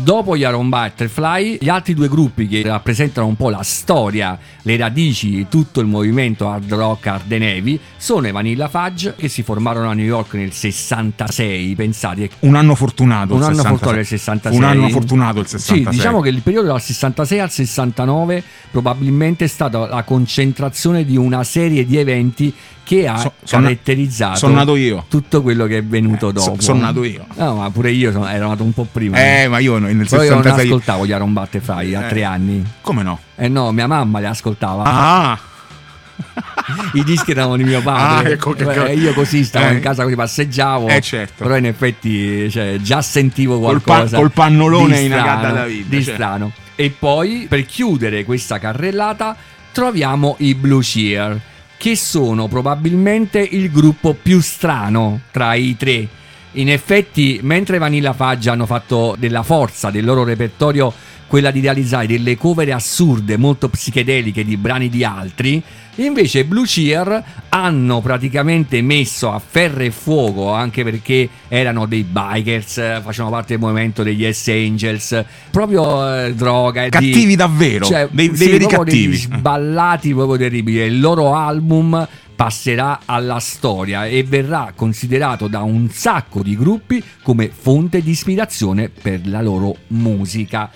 [0.04, 4.76] Dopo gli Iron Butterfly, gli altri due gruppi che rappresentano un po' la storia, le
[4.76, 9.44] radici di tutto il movimento hard rock hard heavy sono i Vanilla Fudge che si
[9.44, 13.34] formarono a New York nel 66, pensate, Un anno fortunato.
[13.34, 13.78] un il anno 66.
[13.78, 15.84] fortunato del 66 Un anno fortunato il 66.
[15.86, 21.16] sì diciamo che il periodo dal 66 al 69 probabilmente è stata la concentrazione di
[21.16, 22.54] una serie di eventi
[22.84, 25.06] che ha So- caratterizzato son nato io.
[25.08, 27.26] tutto quello che è venuto Eh, so- dopo son nato io.
[27.36, 30.22] no ma pure io sono, ero nato un po' prima Eh, ma io nel però
[30.24, 30.66] io non 66.
[30.68, 32.10] ascoltavo gli Aaron Butterfly a Eh.
[32.10, 33.20] tre anni Come no?
[33.36, 35.40] eh no mia mamma li ascoltava Ah,
[36.94, 39.74] i dischi erano di mio padre Ah, ecco che- Eh, io così stavo Eh.
[39.74, 41.44] in casa così passeggiavo Eh, certo.
[41.44, 46.04] però in effetti cioè, già sentivo Col qualcosa pa- col pannolone in Agata David, di
[46.04, 46.14] cioè.
[46.14, 49.36] strano e poi per chiudere questa carrellata
[49.72, 51.40] troviamo i Blue Cheer
[51.84, 56.08] che sono probabilmente il gruppo più strano tra i tre
[56.54, 60.94] in effetti mentre Vanilla Fudge hanno fatto della forza del loro repertorio
[61.28, 65.60] quella di realizzare delle cover assurde, molto psichedeliche di brani di altri.
[65.96, 73.02] Invece Blue Cheer hanno praticamente messo a ferro e fuoco, anche perché erano dei bikers,
[73.02, 76.82] facevano parte del movimento degli S Angels, proprio eh, droga.
[76.84, 79.08] e di- Cattivi davvero, cioè, dei- dei sì, veri cattivi.
[79.08, 80.80] degli sballati proprio terribili.
[80.82, 82.08] Il loro album
[82.44, 88.90] passerà alla storia e verrà considerato da un sacco di gruppi come fonte di ispirazione
[88.90, 90.70] per la loro musica.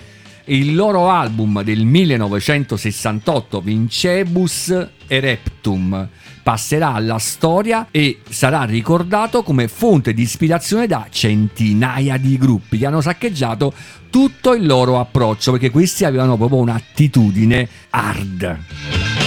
[0.45, 6.07] Il loro album del 1968, Vincebus Ereptum,
[6.41, 12.85] passerà alla storia e sarà ricordato come fonte di ispirazione da centinaia di gruppi che
[12.85, 13.73] hanno saccheggiato
[14.09, 19.26] tutto il loro approccio perché questi avevano proprio un'attitudine hard.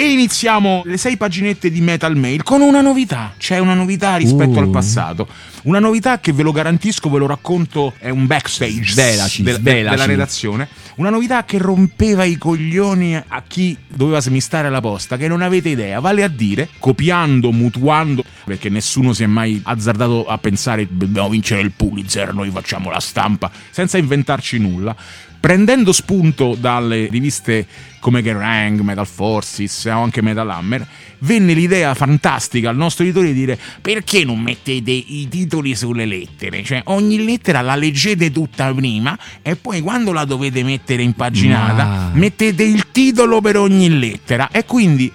[0.00, 3.34] E iniziamo le sei paginette di Metal Mail con una novità.
[3.36, 4.62] C'è una novità rispetto Uh.
[4.62, 5.28] al passato.
[5.64, 9.90] Una novità che ve lo garantisco, ve lo racconto, è un backstage Svelaci, del- svelaci.
[9.90, 10.68] della redazione.
[10.94, 15.68] Una novità che rompeva i coglioni a chi doveva smistare la posta, che non avete
[15.68, 16.00] idea.
[16.00, 21.60] Vale a dire, copiando, mutuando, perché nessuno si è mai azzardato a pensare dobbiamo vincere
[21.60, 24.96] il Pulitzer, noi facciamo la stampa, senza inventarci nulla.
[25.40, 27.66] Prendendo spunto dalle riviste
[27.98, 30.86] come Kerrang, Metal Forces o anche Metal Hammer,
[31.20, 36.62] venne l'idea fantastica al nostro editore di dire perché non mettete i titoli sulle lettere?
[36.62, 42.10] Cioè ogni lettera la leggete tutta prima e poi quando la dovete mettere impaginata Ma-
[42.12, 45.10] mettete il titolo per ogni lettera e quindi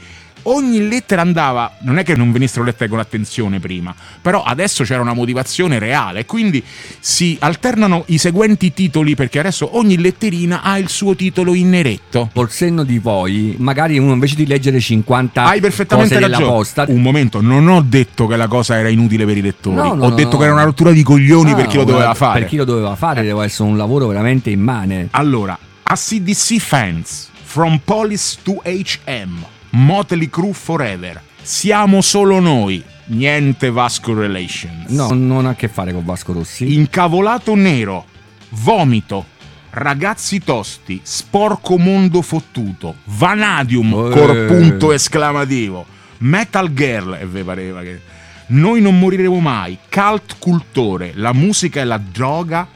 [0.48, 5.02] ogni lettera andava, non è che non venissero lette con attenzione prima, però adesso c'era
[5.02, 6.64] una motivazione reale, quindi
[7.00, 12.30] si alternano i seguenti titoli perché adesso ogni letterina ha il suo titolo in neretto.
[12.34, 16.46] Col senno di poi, magari uno invece di leggere 50 Hai perfettamente cose ragione.
[16.46, 19.94] posta, Un momento, non ho detto che la cosa era inutile per i lettori, No,
[19.94, 20.38] no, ho detto no.
[20.38, 22.40] che era una rottura di coglioni Ah, per chi lo doveva guarda, fare.
[22.42, 25.08] Per chi lo doveva fare, deve essere un lavoro veramente immane.
[25.12, 29.46] Allora, ACDC fans, From Police to HM,
[29.76, 34.90] Motley Crue Forever, Siamo solo noi, niente Vasco Relations.
[34.90, 36.74] No, non ha a che fare con Vasco Rossi.
[36.74, 38.06] Incavolato nero,
[38.50, 39.26] vomito,
[39.72, 44.10] ragazzi tosti, sporco mondo fottuto, vanadium, Eh.
[44.12, 45.86] col punto esclamativo,
[46.20, 48.02] metal girl, e ve pareva che...
[48.48, 52.68] Noi non moriremo mai, cult cultore, la musica è la droga,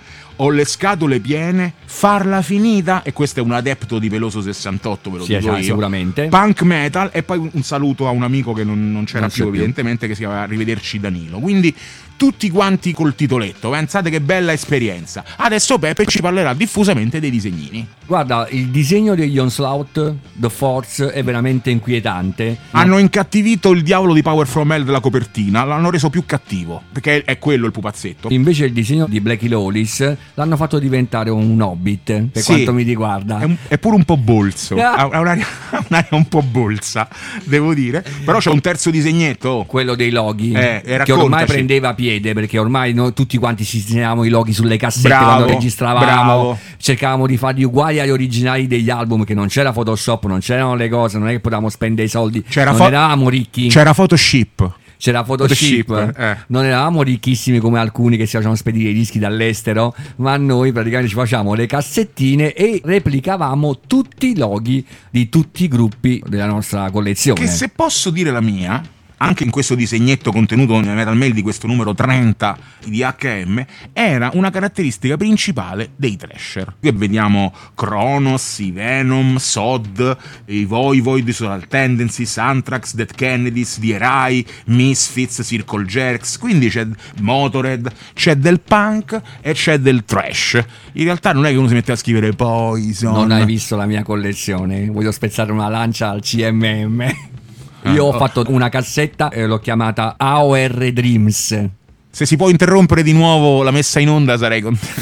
[0.41, 5.17] ho le scatole piene, farla finita, e questo è un adepto di Peloso 68, ve
[5.17, 5.63] lo Sì, dico sì, io.
[5.65, 6.27] sicuramente.
[6.27, 9.43] Punk metal e poi un- saluto a un amico che non, non c'era Non più
[9.43, 9.53] più.
[9.53, 11.39] evidentemente che si chiama Arrivederci Danilo.
[11.39, 11.75] Quindi
[12.19, 15.23] tutti quanti col titoletto, pensate che bella esperienza.
[15.37, 17.87] Adesso Peppe ci parlerà diffusamente dei disegnini.
[18.05, 22.57] Guarda, il disegno degli Onslaught, The Force, è veramente inquietante.
[22.71, 27.23] Hanno incattivito il diavolo di Power From Hell della copertina, l'hanno reso più cattivo, perché
[27.23, 28.27] è quello il pupazzetto.
[28.31, 32.51] Invece il disegno di Blackie Lawless l'hanno fatto diventare un hobbit, per Sì.
[32.51, 33.39] quanto mi riguarda.
[33.39, 34.95] È, un- è pure un po' bolso, Ah.
[34.95, 35.45] ha un'aria,
[35.87, 37.07] un'aria un po' bolsa,
[37.45, 38.03] devo dire.
[38.25, 39.63] Però c'è un terzo disegnetto.
[39.69, 44.23] quello dei loghi Eh, che ormai prendeva piede perché ormai noi tutti quanti si disegnavamo
[44.23, 46.57] i loghi sulle cassette Bravo, quando registravamo bravo.
[46.77, 50.89] cercavamo di farli uguali agli originali degli album che non c'era Photoshop non c'erano le
[50.89, 54.71] cose non è che potevamo spendere i soldi C'era non fo- eravamo ricchi C'era Photoshop.
[54.97, 56.37] c'era Photoshop, Photoshop, eh.
[56.47, 61.09] non eravamo ricchissimi come alcuni che si facevano spedire i dischi dall'estero ma noi praticamente
[61.09, 66.89] ci facevamo le cassettine e replicavamo tutti i loghi di tutti i gruppi della nostra
[66.91, 68.81] collezione Che se posso dire la mia,
[69.19, 74.31] anche in questo disegnetto contenuto nel Metal Mail di questo numero 30 di HM, era
[74.33, 76.75] una caratteristica principale dei Thrasher.
[76.79, 84.45] Qui vediamo Kronos, i Venom, Sod, i Voivod, Social Tendencies, Anthrax, Dead Kennedys, The Erai,
[84.65, 86.87] Misfits, Circle Jerks, quindi c'è
[87.21, 90.63] Motorhead, c'è del punk e c'è del trash.
[90.93, 93.13] In realtà non è che uno si mette a scrivere Poison.
[93.13, 94.87] Non hai visto la mia collezione?
[94.89, 97.37] Voglio spezzare una lancia al CMM.
[97.83, 101.69] Ah, Io ho fatto una cassetta e l'ho chiamata AOR Dreams.
[102.11, 104.97] Se si può interrompere di nuovo la messa in onda sarei contento.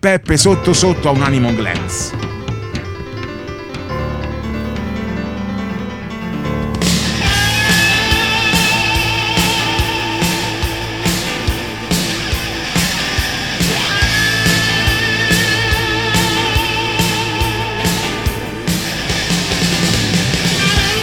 [0.00, 2.31] Peppe sotto sotto ha un animo glance.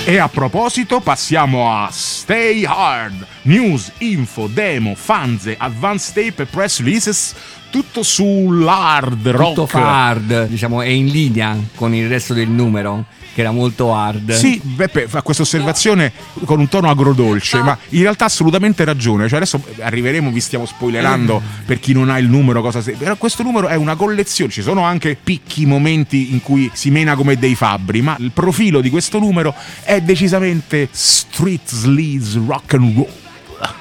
[0.10, 3.28] E a proposito, passiamo a Stay Hard.
[3.44, 7.36] News, info, demo, fanze, advanced tape e press releases.
[7.70, 9.54] Tutto sull'hard rock.
[9.54, 14.34] Tutto hard, diciamo, è in linea con il resto del numero, che era molto hard.
[14.34, 16.12] Sì, Beppe fa questa osservazione
[16.46, 19.28] con un tono agrodolce, ma in realtà ha assolutamente ragione.
[19.28, 22.94] Cioè adesso arriveremo, vi stiamo spoilerando per chi non ha il numero, cosa se...
[22.94, 27.16] Però questo numero è una collezione, ci sono anche picchi momenti in cui si mena
[27.16, 29.54] come dei fabbri, ma il profilo di questo numero
[29.84, 33.28] è decisamente street sleaze rock and roll.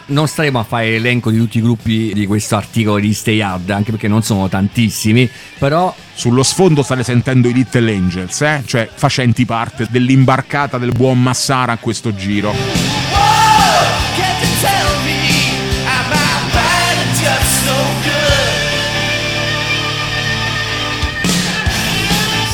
[0.06, 3.70] Non staremo a fare l'elenco di tutti i gruppi di questo articolo di Stay Hard,
[3.70, 8.62] anche perché non sono tantissimi, però Sullo sfondo state sentendo i Little Angels, eh?
[8.66, 12.87] cioè facenti parte dell'imbarcata del buon Massara a questo giro.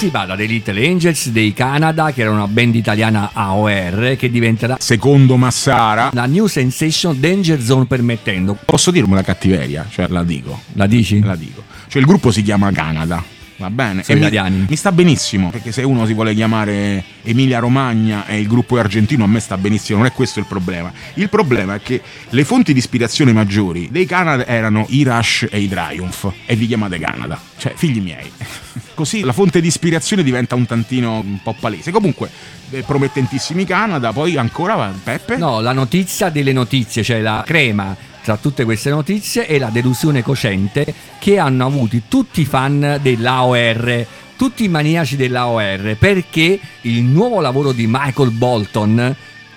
[0.05, 4.77] Si parla dei Little Angels, dei Canada, che era una band italiana AOR, che diventerà
[4.79, 8.55] Secondo Massara, la new sensation Danger Zone permettendo.
[8.67, 10.61] posso dirmi una cattiveria, cioè la dico.
[10.75, 11.21] La dici?
[11.21, 11.63] La dico.
[11.89, 13.34] Cioè il gruppo si chiama Canada.
[13.57, 14.03] Va bene?
[14.03, 14.67] Sono E mi- italiani.
[14.69, 18.81] Mi, sta benissimo, perché se uno si vuole chiamare Emilia Romagna e il gruppo è
[18.81, 20.93] argentino, a me sta benissimo, non è questo il problema.
[21.15, 25.61] Il problema è che le fonti di ispirazione maggiori dei Canada erano i Rush e
[25.61, 28.31] i Triumph, e vi chiamate Canada, cioè figli miei.
[28.95, 31.91] Così la fonte di ispirazione diventa un tantino un po' palese.
[31.93, 32.31] Comunque,
[32.71, 35.37] eh, promettentissimi Canada, poi ancora Peppe?
[35.37, 40.23] No, la notizia delle notizie, cioè la crema tra tutte queste notizie è la delusione
[40.23, 47.41] cocente che hanno avuto tutti i fan dell'AOR, tutti i maniaci dell'AOR, perché il nuovo
[47.41, 49.15] lavoro di Michael Bolton,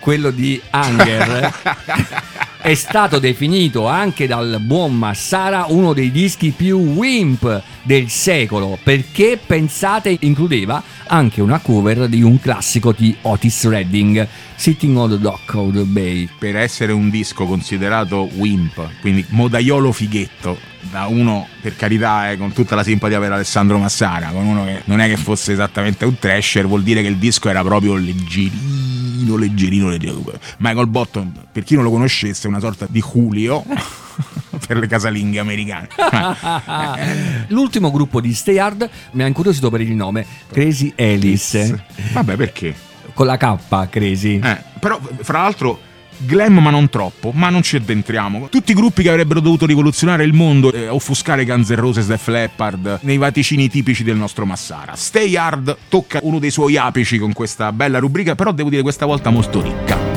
[0.08, 1.54] quello di Hunger,
[2.62, 9.38] è stato definito anche dal buon Massara uno dei dischi più wimp del secolo perché
[9.46, 15.54] pensate includeva anche una cover di un classico di Otis Redding, Sitting on the Dock
[15.56, 16.30] of the Bay.
[16.40, 20.58] per essere un disco considerato wimp, quindi modaiolo fighetto,
[20.90, 24.82] da uno per carità eh, con tutta la simpatia per Alessandro Massara, con uno che
[24.86, 29.36] non è che fosse esattamente un trasher, vuol dire che il disco era proprio leggerino,
[29.36, 30.24] leggerino, leggerino.
[30.58, 33.64] Michael Bottom, per chi non lo conoscesse, è una sorta di Julio
[34.68, 35.88] per le casalinghe americane.
[37.50, 41.84] L'ultimo gruppo di Stay Hard mi ha incuriosito per il nome, Crazy Alice,
[42.14, 42.76] Vabbè, perché?
[43.18, 44.40] con la K, Crazy.
[44.40, 45.80] Eh, però, fra l'altro,
[46.18, 48.50] glam ma non troppo, ma non ci addentriamo.
[48.50, 52.28] Tutti i gruppi che avrebbero dovuto rivoluzionare il mondo e offuscare Guns N' Roses, Def
[52.28, 54.96] Leppard nei vaticini tipici del nostro Massara.
[54.96, 59.06] Stay Hard tocca uno dei suoi apici con questa bella rubrica, però devo dire questa
[59.06, 60.17] volta molto ricca.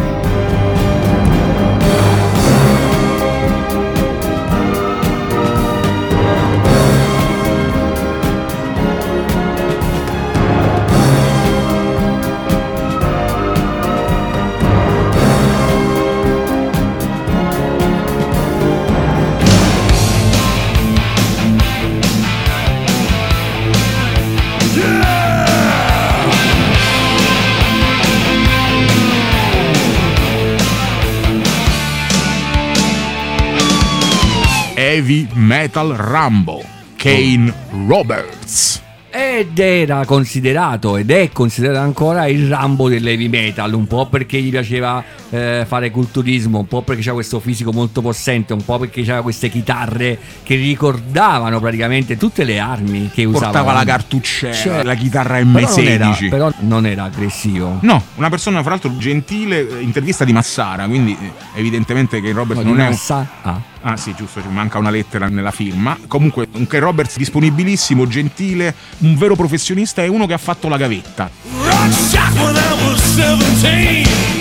[35.01, 36.63] Heavy Metal Rambo,
[36.97, 37.51] Kane
[37.87, 38.83] Roberts.
[39.09, 44.51] Ed era considerato ed è considerato ancora il Rambo dell'heavy metal, un po' perché gli
[44.51, 49.03] piaceva eh, fare culturismo, un po' perché c'era questo fisico molto possente, un po' perché
[49.03, 53.45] c'era queste chitarre che ricordavano praticamente tutte le armi che usava.
[53.47, 56.29] Portava la cartuccella, Cioè, la chitarra Però non, era, M16.
[56.29, 57.79] però non era aggressivo.
[57.83, 62.63] No, una persona fra l'altro gentile, eh, intervista di Massara, quindi eh, evidentemente che Roberts
[62.63, 62.91] No, non è un...
[62.91, 63.61] massa- ah.
[63.83, 65.97] Ah sì, giusto, ci manca una lettera nella firma.
[66.07, 70.77] Comunque, un Ken Roberts disponibilissimo, gentile, un vero professionista e uno che ha fatto la
[70.77, 71.31] gavetta.
[71.63, 74.40] Rock shot when I was 17.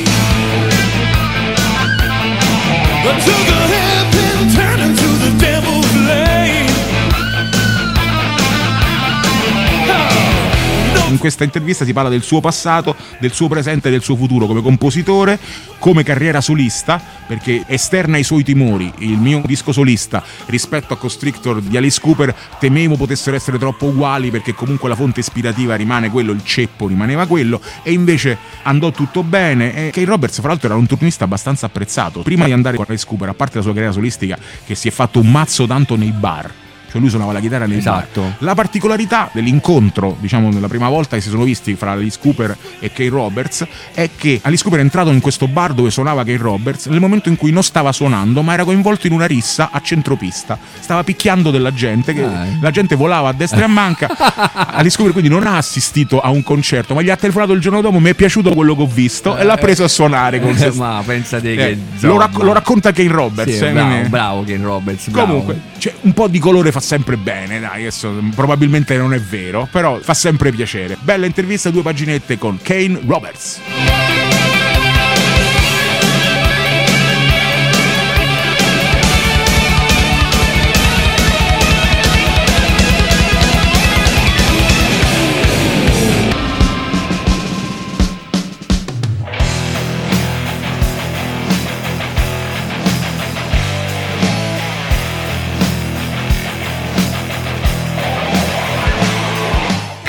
[3.02, 5.79] I took a hairpin, turned into the devil.
[11.10, 14.46] In questa intervista si parla del suo passato, del suo presente e del suo futuro
[14.46, 15.40] come compositore,
[15.80, 21.62] come carriera solista, perché esterna ai suoi timori, il mio disco solista rispetto a Constrictor
[21.62, 26.32] di Alice Cooper temevo potessero essere troppo uguali perché comunque la fonte ispirativa rimane quello,
[26.32, 30.78] il ceppo rimaneva quello e invece andò tutto bene e Kay Roberts fra l'altro era
[30.78, 32.22] un turnista abbastanza apprezzato.
[32.22, 34.92] Prima di andare con Alice Cooper, a parte la sua carriera solistica che si è
[34.92, 36.54] fatto un mazzo tanto nei bar,
[36.90, 38.22] cioè lui suonava la chitarra nei Esatto.
[38.22, 38.34] bar.
[38.40, 42.92] La particolarità dell'incontro, diciamo, nella prima volta che si sono visti fra Alice Cooper e
[42.92, 46.86] Kay Roberts, è che Alice Cooper è entrato in questo bar dove suonava Kay Roberts
[46.88, 50.58] nel momento in cui non stava suonando, ma era coinvolto in una rissa a centropista.
[50.80, 52.46] Stava picchiando della gente, che Ah.
[52.62, 54.08] la gente volava a destra e a manca.
[54.72, 57.82] Alice Cooper quindi non ha assistito a un concerto, ma gli ha telefonato il giorno
[57.82, 60.72] dopo, mi è piaciuto quello che ho visto, e l'ha preso a suonare con Eh,
[60.74, 61.78] ma pensate Eh, che
[62.08, 63.58] lo, rac- lo racconta Kane Roberts.
[63.58, 65.08] sì, eh, bravo, bravo Ken Roberts.
[65.10, 65.28] bravo.
[65.30, 69.68] Comunque, cioè, un po' di colore fa sempre bene, dai, adesso probabilmente non è vero,
[69.70, 70.98] però fa sempre piacere.
[71.02, 74.29] Bella intervista, due paginette con Kane Roberts.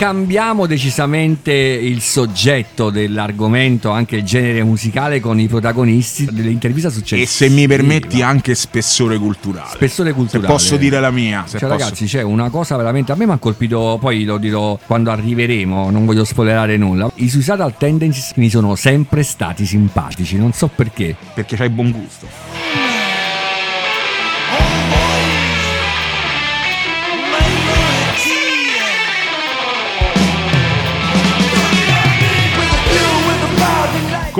[0.00, 7.20] Cambiamo decisamente il soggetto dell'argomento, anche il genere musicale con i protagonisti dell'intervista successiva.
[7.20, 9.68] E se mi permetti anche spessore culturale.
[9.74, 10.46] Spessore Se culturale.
[10.46, 11.42] posso dire la mia.
[11.46, 13.12] Se Cioè, posso- ragazzi, c'è una cosa veramente.
[13.12, 17.12] A me mi ha colpito, poi lo dirò quando arriveremo, non voglio spoilerare nulla.
[17.16, 21.14] I Suicidal Tendencies mi sono sempre stati simpatici, non so perché.
[21.34, 22.79] Perché c'hai buon gusto.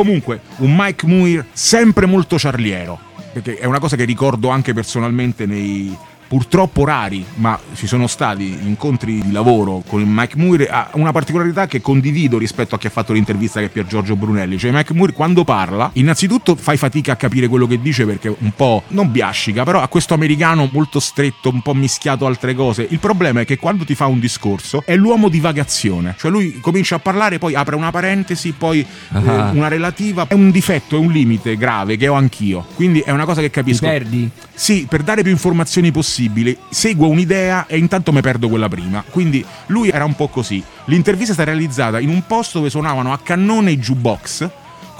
[0.00, 2.98] Comunque, un Mike Muir sempre molto charliero.
[3.34, 5.94] Perché è una cosa che ricordo anche personalmente nei,
[6.34, 11.66] purtroppo rari, ma ci sono stati incontri di lavoro con Mike Moore, ha una particolarità
[11.66, 14.56] che condivido rispetto a chi ha fatto l'intervista che è Pier Giorgio Brunelli.
[14.56, 18.52] Cioè Mike Moore quando parla, innanzitutto fai fatica a capire quello che dice perché un
[18.54, 22.86] po' non biascica, però ha questo americano molto stretto, un po' mischiato altre cose.
[22.88, 26.60] Il problema è che quando ti fa un discorso è l'uomo di vagazione, cioè lui
[26.60, 29.18] comincia a parlare, poi apre una parentesi, poi Ah.
[29.52, 30.26] eh, una relativa.
[30.28, 32.64] È un difetto, è un limite grave che ho anch'io.
[32.76, 33.84] Quindi è una cosa che Ti capisco.
[33.86, 34.30] perdi?
[34.54, 36.18] Sì, per dare più informazioni possibili,
[36.68, 39.04] seguo un'idea e intanto mi perdo quella prima.
[39.08, 40.62] Quindi lui era un po' così.
[40.86, 44.48] L'intervista è stata realizzata in un posto dove suonavano a cannone i jukebox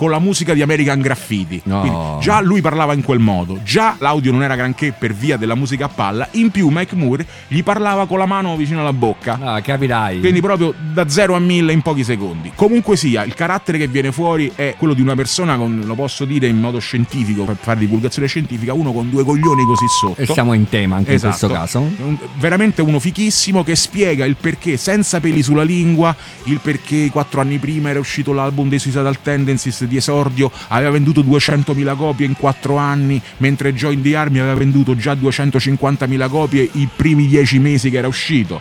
[0.01, 1.61] con la musica di American Graffiti.
[1.65, 1.81] No.
[1.81, 5.55] Quindi già lui parlava in quel modo, già l'audio non era granché per via della
[5.55, 9.39] musica a palla, in più Mike Moore gli parlava con la mano vicino alla bocca.
[9.39, 10.21] Ah, capirai.
[10.21, 12.51] Quindi proprio da 0 a 1000 in pochi secondi.
[12.55, 16.25] Comunque sia, il carattere che viene fuori è quello di una persona con, lo posso
[16.25, 20.19] dire in modo scientifico, per fare divulgazione scientifica, uno con due coglioni così sotto.
[20.23, 21.45] E siamo in tema anche Esatto.
[21.45, 22.27] in questo caso.
[22.39, 27.59] Veramente uno fichissimo che spiega il perché senza peli sulla lingua, il perché quattro anni
[27.59, 32.77] prima era uscito l'album dei Suicidal Tendencies di esordio, aveva venduto 200.000 copie in quattro
[32.77, 37.99] anni, mentre Join the Army aveva venduto già 250.000 copie i primi dieci mesi che
[37.99, 38.61] era uscito.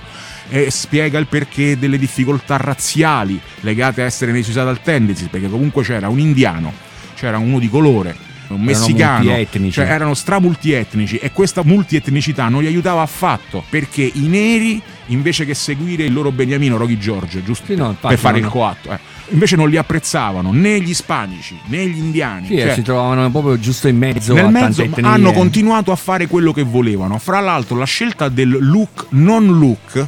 [0.49, 5.83] E spiega il perché delle difficoltà razziali legate a essere nei Suicidal Tendencies, perché comunque
[5.83, 6.73] c'era un indiano,
[7.13, 8.15] c'era uno di colore,
[8.53, 9.71] un messicano, multietnici.
[9.71, 15.53] cioè erano stramultietnici e questa multietnicità non li aiutava affatto perché i neri invece che
[15.53, 18.99] seguire il loro beniamino Rocky George giusto Sì, no, per fare no, il coatto eh,
[19.29, 23.29] invece non li apprezzavano né gli ispanici né gli indiani Sì, eh, Cioè, si trovavano
[23.29, 27.77] proprio giusto in mezzo nel mezzo hanno continuato a fare quello che volevano fra l'altro
[27.77, 30.07] la scelta del look non look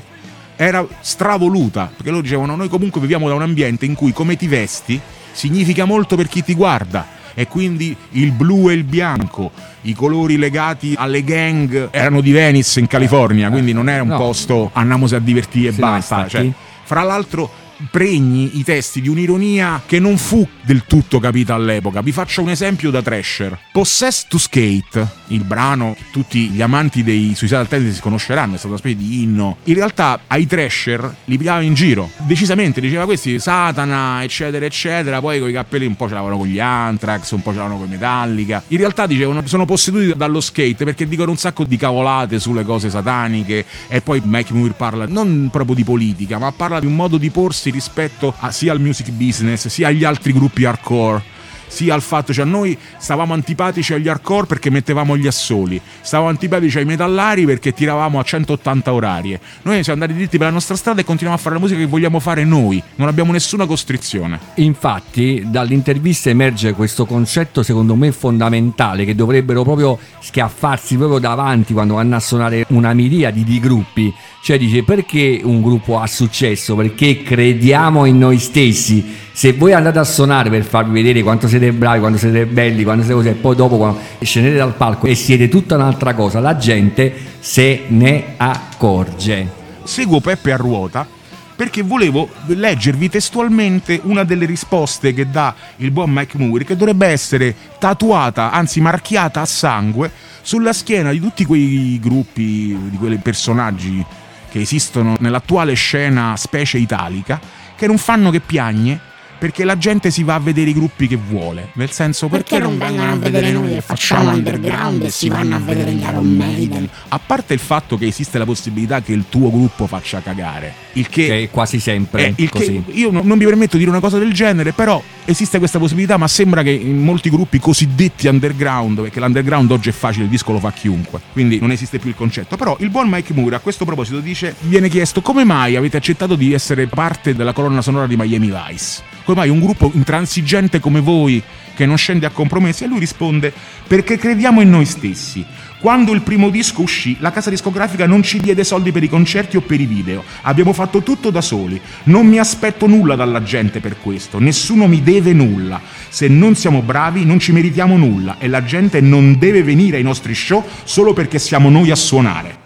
[0.55, 4.47] era stravoluta perché loro dicevano noi comunque viviamo da un ambiente in cui come ti
[4.47, 4.99] vesti
[5.31, 9.51] significa molto per chi ti guarda e quindi il blu e il bianco,
[9.81, 14.17] i colori legati alle gang erano di Venice in California, quindi non era un no.
[14.17, 16.27] posto andiamoci a divertire e Sì, basta.
[16.27, 16.49] Cioè,
[16.83, 17.49] fra l'altro
[17.89, 22.01] pregni i testi di un'ironia che non fu del tutto capita all'epoca.
[22.01, 23.57] Vi faccio un esempio da Thrasher.
[23.71, 28.69] Possessed to Skate, il brano che tutti gli amanti dei Suicidal Tendencies conosceranno, è stato
[28.69, 29.57] una specie di inno.
[29.65, 35.39] In realtà ai Thrasher li pigliava in giro, decisamente, diceva questi Satana, eccetera, eccetera, poi
[35.39, 37.87] con i cappelli un po' ce l'avevano con gli Anthrax, un po' ce l'avevano con
[37.87, 38.63] i Metallica.
[38.67, 42.89] In realtà dicevano sono posseduti dallo skate perché dicono un sacco di cavolate sulle cose
[42.89, 47.17] sataniche e poi Mike Moore parla non proprio di politica, ma parla di un modo
[47.17, 51.23] di porsi rispetto a- sia al music business, sia agli altri gruppi hardcore.
[51.71, 56.79] Sia al fatto, cioè noi stavamo antipatici agli hardcore perché mettevamo gli assoli, stavamo antipatici
[56.79, 59.39] ai metallari perché tiravamo a 180 orarie.
[59.61, 61.85] Noi siamo andati dritti per la nostra strada e continuiamo a fare la musica che
[61.85, 64.37] vogliamo fare noi, non abbiamo nessuna costrizione.
[64.55, 71.93] Infatti, dall'intervista emerge questo concetto, secondo me, fondamentale, che dovrebbero proprio schiaffarsi proprio davanti quando
[71.93, 74.13] vanno a suonare una miriade di gruppi.
[74.43, 76.75] Cioè, dice perché un gruppo ha successo?
[76.75, 79.20] Perché crediamo in noi stessi.
[79.33, 83.03] Se voi andate a suonare per farvi vedere quanto siete bravi, quanto siete belli, quanto
[83.03, 87.13] siete così, e poi dopo scendete dal palco e siete tutta un'altra cosa, la gente
[87.39, 89.47] se ne accorge.
[89.83, 91.07] seguo Peppe a ruota
[91.55, 97.05] perché volevo leggervi testualmente una delle risposte che dà il buon Mike Moore che dovrebbe
[97.05, 100.11] essere tatuata, anzi marchiata a sangue
[100.41, 104.03] sulla schiena di tutti quei gruppi, di quei personaggi
[104.49, 107.39] che esistono nell'attuale scena specie italica
[107.75, 109.09] che non fanno che piagne
[109.41, 112.63] perché la gente si va a vedere i gruppi che vuole, nel senso perché, Perché
[112.63, 116.27] non vengono a vedere noi e facciamo underground e si vanno a vedere gli Iron
[116.35, 116.87] Maiden?
[117.07, 121.09] a parte il fatto che esiste la possibilità che il tuo gruppo faccia cagare, il
[121.09, 122.83] che Che è quasi sempre Eh, il che- così.
[122.91, 126.17] io no- non mi permetto di dire una cosa del genere, però esiste questa possibilità,
[126.17, 130.51] ma sembra che in molti gruppi cosiddetti underground, perché l'underground oggi è facile, il disco
[130.51, 132.57] lo fa chiunque, quindi non esiste più il concetto.
[132.57, 136.35] Però il buon Mike Moore a questo proposito dice, viene chiesto come mai avete accettato
[136.35, 139.10] di essere parte della colonna sonora di Miami Vice?
[139.23, 141.41] Come mai un gruppo intransigente come voi
[141.75, 142.83] che non scende a compromessi?
[142.83, 143.53] E lui risponde,
[143.87, 145.45] perché crediamo in noi stessi.
[145.79, 149.57] Quando il primo disco uscì, la casa discografica non ci diede soldi per i concerti
[149.57, 150.23] o per i video.
[150.41, 151.81] Abbiamo fatto tutto da soli.
[152.03, 154.39] Non mi aspetto nulla dalla gente per questo.
[154.39, 155.81] Nessuno mi deve nulla.
[156.09, 158.35] Se non siamo bravi, non ci meritiamo nulla.
[158.37, 162.60] E la gente non deve venire ai nostri show solo perché siamo noi a suonare.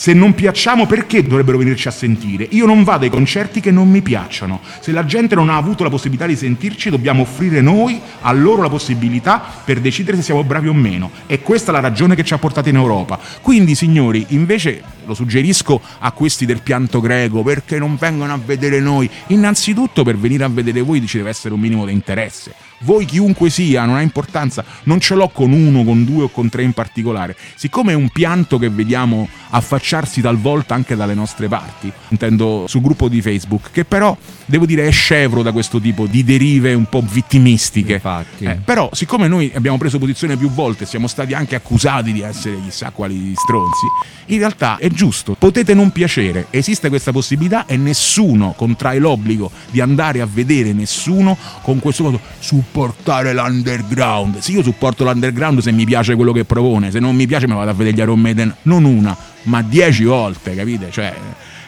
[0.00, 2.46] Se non piacciamo, perché dovrebbero venirci a sentire?
[2.50, 4.60] Io non vado ai concerti che non mi piacciono.
[4.78, 8.62] Se la gente non ha avuto la possibilità di sentirci, dobbiamo offrire noi a loro
[8.62, 11.10] la possibilità per decidere se siamo bravi o meno.
[11.26, 13.18] E questa è la ragione che ci ha portato in Europa.
[13.42, 18.78] Quindi, signori, invece lo suggerisco a questi del pianto greco, perché non vengono a vedere
[18.78, 19.10] noi?
[19.26, 22.67] Innanzitutto, per venire a vedere voi ci deve essere un minimo di interesse.
[22.80, 26.48] Voi chiunque sia, non ha importanza, non ce l'ho con uno, con due o con
[26.48, 27.36] tre in particolare.
[27.54, 33.08] Siccome è un pianto che vediamo affacciarsi talvolta anche dalle nostre parti, intendo sul gruppo
[33.08, 37.02] di Facebook, che però devo dire è scevro da questo tipo di derive un po'
[37.02, 37.94] vittimistiche.
[37.94, 38.44] Infatti.
[38.44, 42.60] Eh, però, siccome noi abbiamo preso posizione più volte, siamo stati anche accusati di essere
[42.62, 43.86] chissà quali stronzi,
[44.26, 49.80] in realtà è giusto, potete non piacere, esiste questa possibilità e nessuno contrae l'obbligo di
[49.80, 52.20] andare a vedere nessuno con questo modo
[52.68, 54.38] supportare l'underground.
[54.38, 57.54] Sì, io supporto l'underground se mi piace quello che propone, se non mi piace me
[57.54, 60.90] vado a vedere gli Iron Maiden, non una, ma dieci volte, capite?
[60.90, 61.14] Cioè,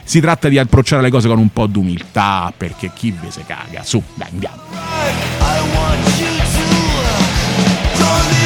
[0.05, 3.83] si tratta di approcciare le cose con un po' d'umiltà, perché chi ve se caga,
[3.83, 4.63] su, dai, andiamo.
[4.73, 6.29] I want you
[7.97, 8.39] to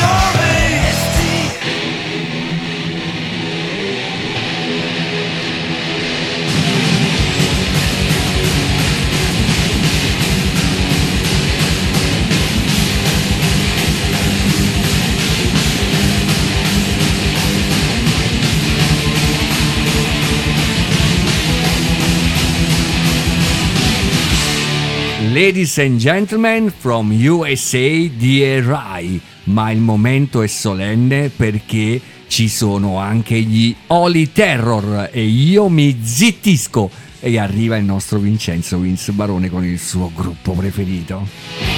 [25.35, 33.41] Ladies and gentlemen from USA DRI, ma il momento è solenne perché ci sono anche
[33.41, 39.65] gli Holy Terror e io mi zittisco e arriva il nostro Vincenzo Vince Barone con
[39.65, 41.74] il suo gruppo preferito.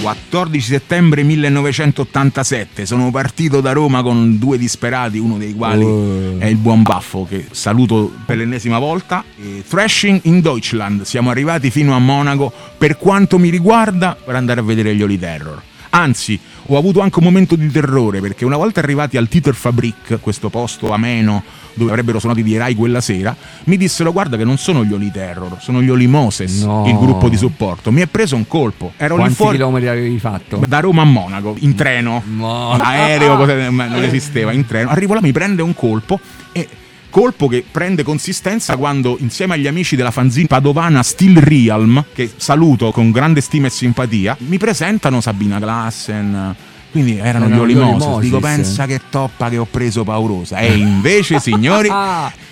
[0.00, 6.38] 14 settembre 1987 sono partito da Roma con due disperati, uno dei quali Oh.
[6.38, 9.24] è il buon Baffo che saluto per l'ennesima volta.
[9.40, 14.60] E Thrashing in Deutschland, siamo arrivati fino a Monaco per quanto mi riguarda per andare
[14.60, 15.60] a vedere gli Holy Terror.
[15.90, 20.20] Anzi, ho avuto anche un momento di terrore perché una volta arrivati al Titer Fabrik,
[20.20, 21.42] questo posto ameno
[21.78, 25.10] dove avrebbero suonato i Dierai quella sera, mi dissero guarda che non sono gli Holy
[25.10, 26.84] Terror, sono gli Holy Moses, No.
[26.86, 27.90] il gruppo di supporto.
[27.90, 28.92] Mi è preso un colpo.
[28.98, 30.60] Ero lì Quanti fuori chilometri avevi fatto?
[30.68, 32.72] da Roma a Monaco in treno No.
[32.72, 36.18] aereo cosa- non esisteva in treno arrivo là mi prende un colpo
[36.52, 36.68] e
[37.10, 42.90] colpo che prende consistenza quando insieme agli amici della fanzine padovana Steel Realm che saluto
[42.92, 46.54] con grande stima e simpatia mi presentano Sabina Glassen
[47.02, 48.20] quindi erano, Erano gli Olimoses Olimoses.
[48.20, 51.88] dico pensa che toppa che ho preso paurosa e invece signori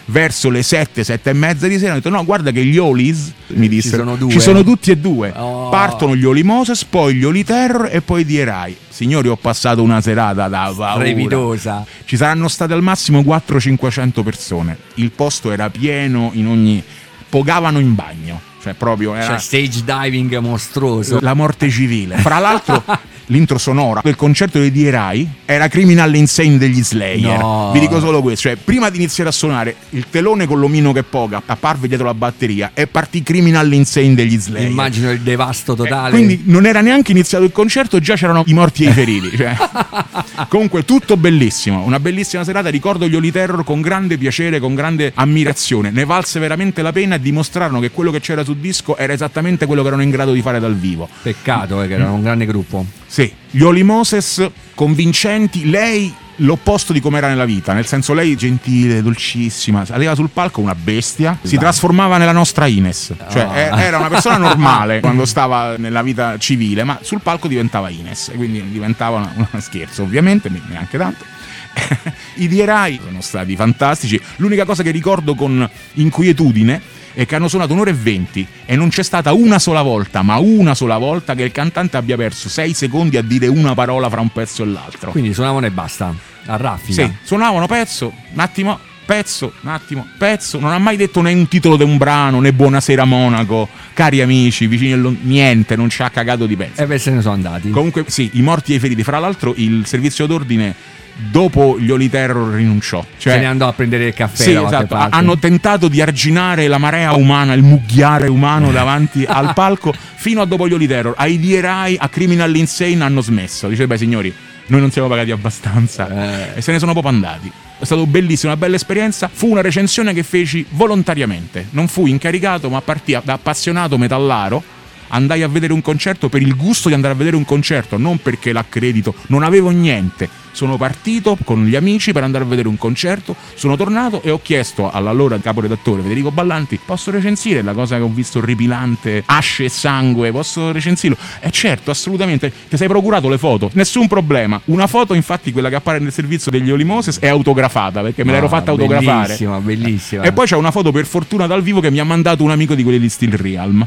[0.08, 3.32] verso le 7, 7 e mezza di sera ho detto no guarda che gli Olis
[3.48, 4.30] mi dissero sono due.
[4.30, 5.68] ci sono tutti e due Oh.
[5.68, 9.82] partono gli Holy Moses poi gli Holy Terror e poi i Dierai signori ho passato
[9.82, 16.30] una serata da paura ci saranno state al massimo 400-500 persone il posto era pieno
[16.34, 16.82] in ogni
[17.28, 21.18] pogavano in bagno cioè proprio era Cioè stage diving mostruoso.
[21.20, 22.16] la morte civile.
[22.16, 22.82] Fra l'altro,
[23.26, 27.38] l'intro sonora del concerto dei Dierai era Criminal Insane degli Slayer.
[27.38, 27.70] No.
[27.72, 31.02] Vi dico solo questo: cioè, prima di iniziare a suonare, il telone con l'omino che
[31.02, 34.70] poga apparve dietro la batteria e partì Criminal Insane degli Slayer.
[34.70, 36.10] Immagino il devasto Eh, totale.
[36.10, 39.36] quindi non era neanche iniziato il concerto, già c'erano i morti e i feriti.
[39.36, 39.56] cioè.
[40.48, 41.82] Comunque, tutto bellissimo.
[41.84, 42.68] Una bellissima serata.
[42.68, 45.90] Ricordo gli Holy Terror con grande piacere, con grande ammirazione.
[45.90, 49.66] Ne valse veramente la pena e dimostrarono che quello che c'era sul disco era esattamente
[49.66, 51.08] quello che erano in grado di fare dal vivo.
[51.22, 52.84] Peccato eh, che era un grande gruppo.
[53.16, 58.36] Sì, gli Holy Moses convincenti, lei l'opposto di come era nella vita, nel senso lei
[58.36, 63.96] gentile, dolcissima, saliva sul palco una bestia, si trasformava nella nostra Ines, cioè e- era
[63.96, 68.62] una persona normale quando stava nella vita civile, ma sul palco diventava Ines, e quindi
[68.68, 71.24] diventava una scherzo ovviamente, ne- neanche tanto.
[72.36, 77.72] I Dierai sono stati fantastici, l'unica cosa che ricordo con inquietudine è che hanno suonato
[77.72, 81.44] un'ora e venti e non c'è stata una sola volta, ma una sola volta che
[81.44, 85.12] il cantante abbia perso sei secondi a dire una parola fra un pezzo e l'altro.
[85.12, 86.14] Quindi suonavano e basta.
[86.44, 87.06] A raffica.
[87.06, 90.58] Sì, suonavano pezzo, un attimo, pezzo, un attimo, pezzo.
[90.58, 94.66] Non ha mai detto né un titolo di un brano, né Buonasera Monaco, cari amici,
[94.66, 95.16] vicini allo...
[95.18, 96.82] niente, non ci ha cagato di pezzo.
[96.82, 97.70] E beh, se ne sono andati.
[97.70, 99.02] Comunque, sì, i morti e i feriti.
[99.02, 100.74] Fra l'altro, il servizio d'ordine
[101.16, 103.04] dopo gli Oli Terror rinunciò.
[103.16, 104.94] Cioè, Se ne andò a prendere il caffè sì, esatto.
[104.94, 110.44] Hanno tentato di arginare la marea umana, il mugghiare umano davanti al palco fino a
[110.44, 111.14] dopo gli Oli Terror.
[111.16, 113.68] Ai Dierai, a Criminal Insane hanno smesso.
[113.68, 114.34] Dice, beh, signori,
[114.66, 116.52] noi non siamo pagati abbastanza.
[116.54, 116.58] Eh.
[116.58, 117.50] E se ne sono proprio andati.
[117.78, 119.28] È stato bellissimo, una bella esperienza.
[119.32, 121.66] Fu una recensione che feci volontariamente.
[121.70, 124.62] Non fui incaricato, ma partì da appassionato metallaro.
[125.08, 128.18] Andai a vedere un concerto per il gusto di andare a vedere un concerto, non
[128.18, 130.28] perché l'accredito, non avevo niente.
[130.56, 134.40] Sono partito con gli amici per andare a vedere un concerto, sono tornato e ho
[134.40, 139.68] chiesto all'allora caporedattore Federico Ballanti, posso recensire la cosa che ho visto orripilante, asce e
[139.68, 141.18] sangue, posso recensirlo?
[141.40, 144.58] E certo, assolutamente, ti sei procurato le foto, nessun problema.
[144.66, 148.32] Una foto, infatti, quella che appare nel servizio degli Oli Moses è autografata, perché me
[148.32, 149.26] l'ero Ah, fatta autografare.
[149.26, 150.22] Bellissima, bellissima.
[150.22, 152.74] E poi c'è una foto per fortuna dal vivo che mi ha mandato un amico
[152.74, 153.86] di quelli di Steel Realm.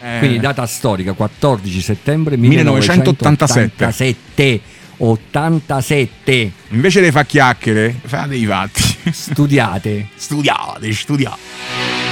[0.00, 0.18] Eh.
[0.18, 3.76] Quindi data storica 14 settembre 1987.
[3.76, 4.60] 1987.
[4.96, 6.52] 87.
[6.68, 8.82] Invece dei fa chiacchiere, fate dei fatti.
[9.10, 10.08] Studiate.
[10.16, 12.09] studiate, studiate.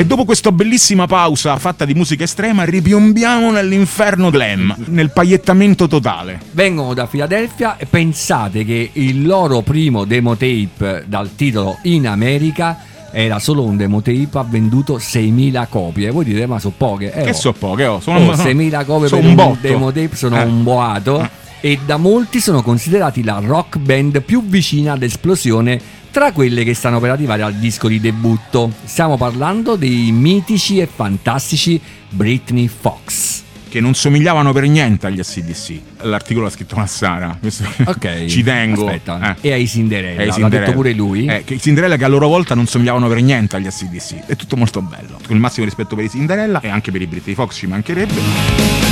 [0.00, 6.40] E dopo questa bellissima pausa fatta di musica estrema, ripiombiamo nell'inferno glam, nel pagliettamento totale.
[6.52, 12.78] Vengono da Filadelfia e pensate che il loro primo demo tape dal titolo In America
[13.12, 16.10] era solo un demo tape ha venduto 6.000 copie.
[16.10, 17.12] Voi dite, ma sono poche.
[17.12, 17.34] Eh, Che oh.
[17.34, 19.58] so poche, oh, Oh, sono 6.000 copie sono per un un, botto.
[19.60, 20.44] demo tape sono Eh.
[20.44, 21.28] un boato
[21.60, 25.78] e da molti sono considerati la rock band più vicina all'esplosione
[26.10, 28.72] tra quelle che stanno per arrivare al disco di debutto.
[28.84, 33.42] Stiamo parlando dei mitici e fantastici Britney Fox.
[33.70, 35.80] Che non somigliavano per niente agli SDC.
[36.02, 37.36] L'articolo l'ha scritto Massara.
[37.38, 38.24] Questo Ok.
[38.26, 38.86] ci tengo.
[38.86, 39.36] Aspetta.
[39.40, 39.48] Eh.
[39.48, 40.24] E ai Cinderella.
[40.24, 40.64] L'ha Cinderella.
[40.66, 41.26] detto pure lui.
[41.26, 44.26] Eh, che i Cinderella che a loro volta non somigliavano per niente agli SDC.
[44.26, 45.18] È tutto molto bello.
[45.24, 48.89] Con il massimo rispetto per i Cinderella e anche per i Britney Fox ci mancherebbe.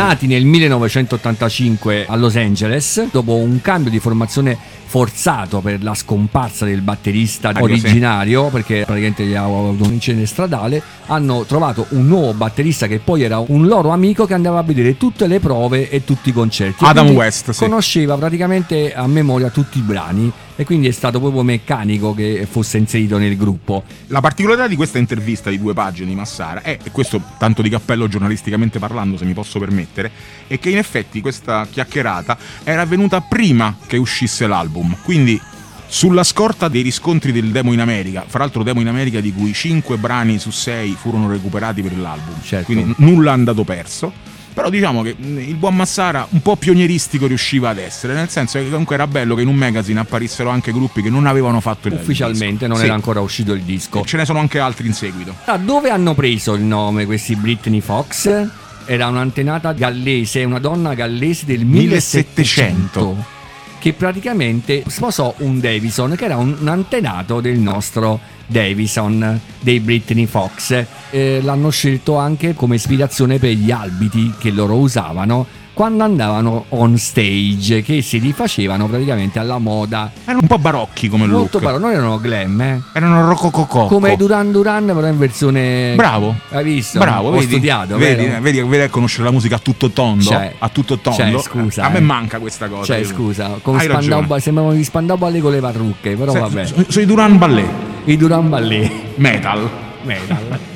[0.00, 6.64] Nati nel 1985 a Los Angeles, dopo un cambio di formazione forzato per la scomparsa
[6.64, 12.06] del batterista Mario, originario, perché praticamente gli ha avuto un incidente stradale, hanno trovato un
[12.06, 15.90] nuovo batterista che poi era un loro amico che andava a vedere tutte le prove
[15.90, 16.82] e tutti i concerti.
[16.82, 17.64] Adam West, sì.
[17.64, 22.76] Conosceva praticamente a memoria tutti i brani e quindi è stato proprio meccanico che fosse
[22.76, 23.82] inserito nel gruppo.
[24.08, 27.70] La particolarità di questa intervista di due pagine di Massara è, e questo tanto di
[27.70, 30.10] cappello giornalisticamente parlando, se mi posso permettere,
[30.46, 34.98] è che in effetti questa chiacchierata era avvenuta prima che uscisse l'album.
[35.02, 35.40] Quindi
[35.86, 39.54] sulla scorta dei riscontri del demo in America, fra l'altro demo in America di cui
[39.54, 42.66] 5 brani su 6 furono recuperati per l'album, Certo.
[42.66, 44.12] quindi nulla è andato perso.
[44.60, 48.58] Però diciamo che mh, il buon Massara un po' pionieristico riusciva ad essere, nel senso
[48.58, 51.88] che comunque era bello che in un magazine apparissero anche gruppi che non avevano fatto
[51.88, 52.84] il Ufficialmente non Sì.
[52.84, 54.04] era ancora uscito il disco.
[54.04, 55.34] Ce ne sono anche altri in seguito.
[55.44, 58.48] Da dove hanno preso il nome questi Britney Fox?
[58.86, 63.38] Era un'antenata gallese, una donna gallese del 1700
[63.78, 68.20] che praticamente sposò un Davison che era un antenato del nostro
[68.50, 70.84] Davison dei Britney Fox.
[71.10, 76.98] Eh, l'hanno scelto anche come ispirazione per gli albiti che loro usavano quando andavano on
[76.98, 80.10] stage, che si rifacevano praticamente alla moda.
[80.24, 81.64] Erano un po' barocchi come Molto look.
[81.66, 82.82] però non erano glam, eh?
[82.92, 83.86] Erano rocococò.
[83.86, 85.94] Come Duran Duran, però in versione.
[85.96, 86.34] Bravo.
[86.50, 86.98] Hai visto?
[86.98, 88.42] Bravo, Ho vedi, studiato, vedi, vero?
[88.42, 91.18] vedi, vedi a conoscere la musica a tutto tondo, Cioè, a tutto tondo.
[91.22, 92.02] cioè, scusa, a me eh.
[92.02, 92.84] manca questa cosa.
[92.84, 96.66] Cioè, Io- scusa, come Spandau sembravano gli Spandau Ballet con le parrucche, però Se- vabbè.
[96.66, 97.70] so- Sono i Duran Ballet,
[98.06, 98.90] I Duran Ballet.
[99.18, 99.68] metal.
[100.04, 100.69] Metal.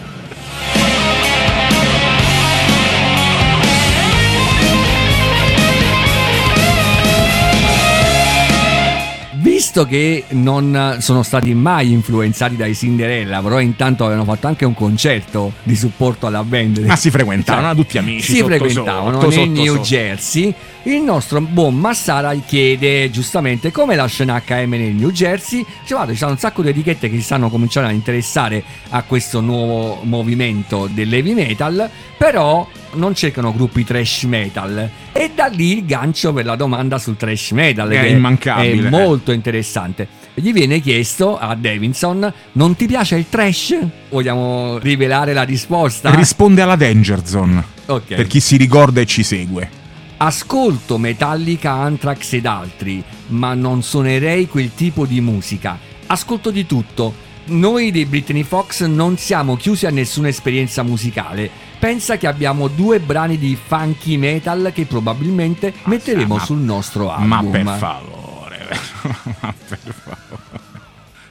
[9.74, 14.72] Visto che non sono stati mai influenzati dai Cinderella, però intanto avevano fatto anche un
[14.72, 16.78] concerto di supporto alla band.
[16.78, 18.22] Ma si frequentavano, Cioè, tutti amici.
[18.22, 19.80] Si sotto frequentavano sotto, sotto New.
[19.80, 20.54] Jersey.
[20.84, 25.66] Il nostro buon Massara chiede giustamente come la scena HM nel New Jersey.
[25.80, 29.02] Dice, guarda, ci sono un sacco di etichette che si stanno cominciando a interessare a
[29.02, 32.64] questo nuovo movimento dell'heavy metal, però
[32.94, 34.88] non cercano gruppi trash metal.
[35.12, 38.90] E da lì il gancio per la domanda sul trash metal, È che immancabile, è
[38.90, 40.08] molto interessante.
[40.34, 43.76] Gli viene chiesto a Davidson: Non ti piace il trash?
[44.08, 46.14] Vogliamo rivelare la risposta?
[46.14, 47.64] Risponde alla Danger Zone.
[47.86, 48.14] Ok.
[48.14, 49.82] Per chi si ricorda e ci segue.
[50.16, 55.78] Ascolto Metallica, Anthrax ed altri, ma non suonerei quel tipo di musica.
[56.06, 57.22] Ascolto di tutto.
[57.46, 61.50] Noi dei Britney Fox non siamo chiusi a nessuna esperienza musicale.
[61.84, 67.28] Pensa che abbiamo due brani di funky metal che probabilmente metteremo ma- sul nostro album.
[67.28, 68.68] Ma per favore,
[69.42, 70.60] ma per favore.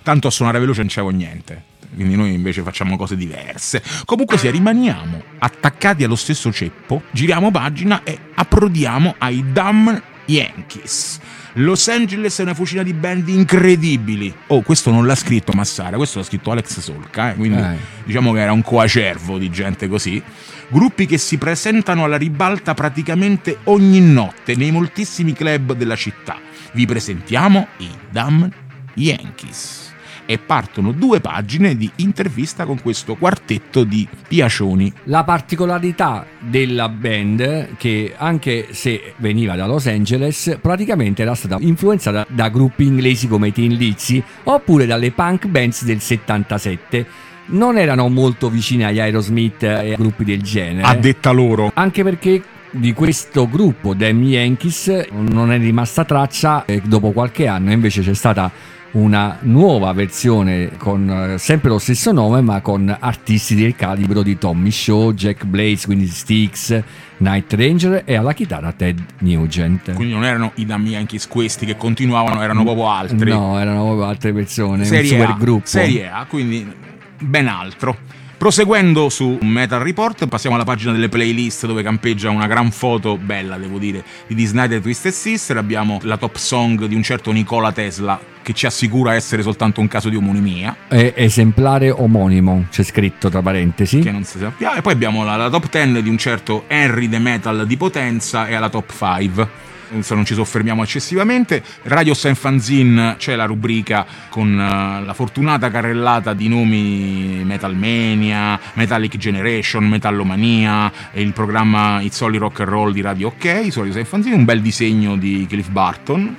[0.03, 1.63] Tanto a suonare veloce non c'avevo niente.
[1.95, 3.81] Quindi noi invece facciamo cose diverse.
[4.05, 11.19] Comunque sia, rimaniamo attaccati allo stesso ceppo, giriamo pagina e approdiamo ai Dumb Yankees.
[11.57, 14.33] Los Angeles è una fucina di band incredibili.
[14.47, 17.77] Oh, questo non l'ha scritto Massara, questo l'ha scritto Alex Solca, eh, quindi Eh.
[18.05, 20.21] diciamo che era un coacervo di gente così.
[20.69, 26.37] Gruppi che si presentano alla ribalta praticamente ogni notte nei moltissimi club della città.
[26.71, 28.49] Vi presentiamo i Dumb
[28.95, 29.82] Yankees.
[30.25, 34.91] E partono due pagine di intervista con questo quartetto di piacioni.
[35.05, 42.25] La particolarità della band, che anche se veniva da Los Angeles, praticamente era stata influenzata
[42.29, 47.05] da gruppi inglesi come i Tin Lizzy oppure dalle punk bands del 77.
[47.45, 50.87] Non erano molto vicini agli Aerosmith e a gruppi del genere.
[50.87, 51.71] A detta loro.
[51.73, 52.41] Anche perché
[52.75, 58.15] di questo gruppo, Damn Yankees, non è rimasta traccia e dopo qualche anno invece c'è
[58.15, 58.51] stata
[58.93, 64.37] una nuova versione con eh, sempre lo stesso nome ma con artisti del calibro di
[64.37, 66.81] Tommy Shaw, Jack Blaze, quindi Styx,
[67.17, 69.93] Night Ranger e alla chitarra Ted Nugent.
[69.93, 73.29] Quindi non erano i Damn Yankees questi che continuavano, erano proprio altri.
[73.29, 75.65] No, erano proprio altre persone, Serie un super gruppo.
[75.65, 76.71] Serie A, quindi
[77.19, 77.97] ben altro.
[78.37, 83.57] Proseguendo su Metal Report, passiamo alla pagina delle playlist dove campeggia una gran foto bella,
[83.57, 85.55] devo dire, di The Snyder Twisted Sister.
[85.57, 89.87] Abbiamo la top song di un certo Nicola Tesla che ci assicura essere soltanto un
[89.87, 93.99] caso di omonimia, È esemplare omonimo, c'è scritto tra parentesi.
[93.99, 94.75] che non si sappiamo.
[94.75, 98.47] E poi abbiamo la, la top 10 di un certo Henry The Metal di Potenza
[98.47, 99.71] e alla top 5.
[99.93, 101.63] Adesso non ci soffermiamo eccessivamente.
[101.83, 109.17] Radio San Fanzine c'è la rubrica con eh, la fortunata carrellata di nomi Metalmania, Metallic
[109.17, 113.93] Generation, Metallomania e il programma It's Only Rock and Roll di Radio OK su Radio
[113.93, 116.35] San Fanzine, un bel disegno di Cliff Barton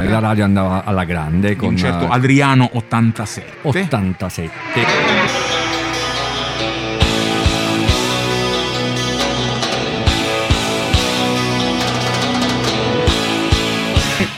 [0.00, 3.52] Eh, la radio andava alla grande con un certo eh, Adriano 87.
[3.62, 5.49] 87.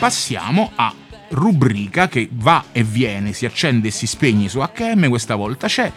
[0.03, 0.93] Passiamo a
[1.29, 5.93] rubrica che va e viene, si accende e si spegne su HM, questa volta c'è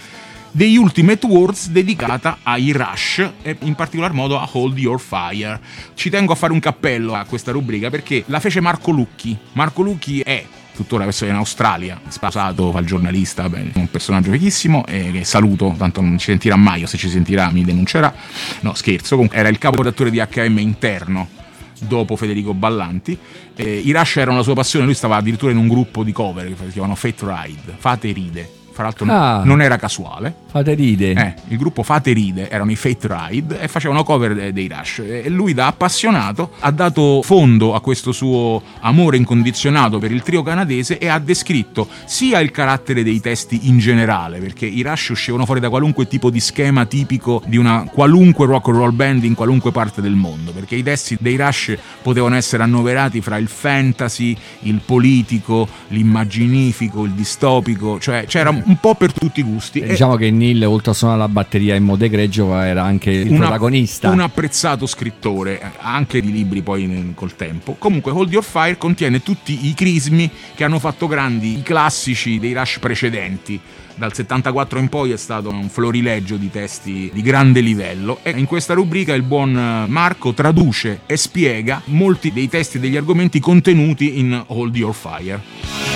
[0.51, 5.59] degli Ultimate Words dedicata ai Rush e in particolar modo a Hold Your Fire.
[5.95, 9.35] Ci tengo a fare un cappello a questa rubrica perché la fece Marco Lucchi.
[9.53, 10.45] Marco Lucchi è
[10.75, 16.01] tuttora adesso in Australia, sposato, fa giornalista, beh, un personaggio fighissimo e che saluto, tanto
[16.01, 18.13] non ci sentirà mai o se ci sentirà mi denuncerà.
[18.59, 21.43] No, scherzo, comunque era il capo redattore di HM interno
[21.79, 23.17] dopo Federico Ballanti.
[23.55, 26.47] Eh, I Rush erano la sua passione, lui stava addirittura in un gruppo di cover
[26.47, 28.49] che si chiamano Fate Ride, Fate Ride.
[28.71, 29.41] Fra l'altro Ah.
[29.45, 30.43] non era casuale.
[30.55, 31.11] Fate ride.
[31.11, 34.99] Eh, il gruppo Fate Ride erano i Fate Ride e facevano cover de- dei Rush.
[35.05, 40.43] E lui, da appassionato, ha dato fondo a questo suo amore incondizionato per il trio
[40.43, 45.43] canadese e ha descritto sia il carattere dei testi in generale, perché i Rush uscivano
[45.43, 49.33] fuori da qualunque tipo di schema tipico di una qualunque rock and roll band in
[49.33, 54.33] qualunque parte del mondo, perché i testi dei Rush potevano essere annoverati fra il fantasy,
[54.61, 59.79] il politico, l'immaginifico, il distopico, cioè c'era un po' per tutti i gusti.
[59.81, 63.29] E- Diciamo che Neil, oltre a suonare la batteria in modo egregio, era anche il
[63.29, 64.09] una- protagonista.
[64.09, 67.75] Un apprezzato scrittore, eh, anche di libri poi col tempo.
[67.79, 72.53] Comunque Hold Your Fire contiene tutti i crismi che hanno fatto grandi i classici dei
[72.53, 73.59] Rush precedenti.
[73.97, 78.45] Dal 74 in poi è stato un florileggio di testi di grande livello e in
[78.45, 83.39] questa rubrica il buon eh, Marco traduce e spiega molti dei testi e degli argomenti
[83.39, 85.94] contenuti in Hold Your Fire.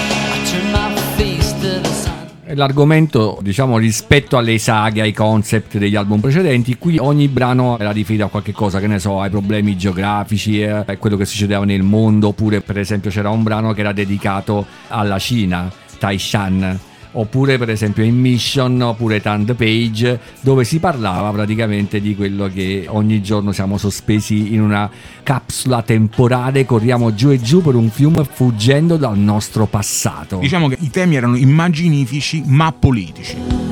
[2.53, 8.25] L'argomento, diciamo, rispetto alle saghe, ai concept degli album precedenti, qui ogni brano era riferito
[8.25, 11.83] a qualche cosa, che ne so, ai problemi geografici, eh, a quello che succedeva nel
[11.83, 16.79] mondo, oppure per esempio c'era un brano che era dedicato alla Cina, Taishan.
[17.11, 22.85] Oppure per esempio in Mission oppure Tand Page dove si parlava praticamente di quello che
[22.87, 24.89] ogni giorno siamo sospesi in una
[25.23, 30.37] capsula temporale, corriamo giù e giù per un fiume fuggendo dal nostro passato.
[30.37, 33.68] Diciamo che i temi erano immaginifici ma politici.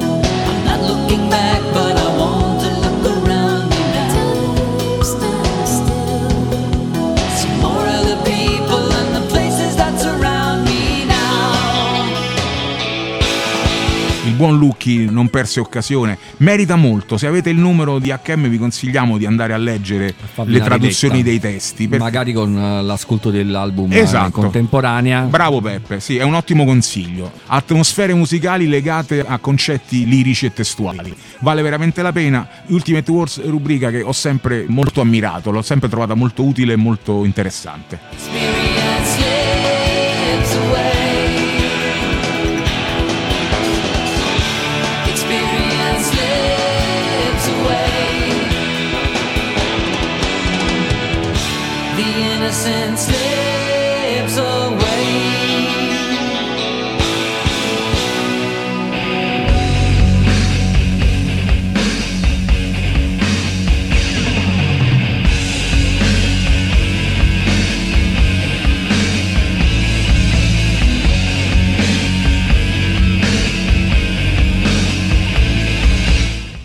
[14.37, 17.17] Buon Lucchi non perse occasione, merita molto.
[17.17, 21.23] Se avete il numero di HM vi consigliamo di andare a leggere farvi le traduzioni
[21.23, 21.87] dei testi.
[21.89, 24.31] per- Magari con eh, l'ascolto dell'album eh, Esatto.
[24.41, 25.23] contemporanea.
[25.23, 27.31] Bravo Peppe, sì, è un ottimo consiglio.
[27.47, 31.13] Atmosfere musicali legate a concetti lirici e testuali.
[31.39, 32.47] Vale veramente la pena.
[32.67, 37.25] Ultimate Wars rubrica che ho sempre molto ammirato, l'ho sempre trovata molto utile e molto
[37.25, 38.56] interessante.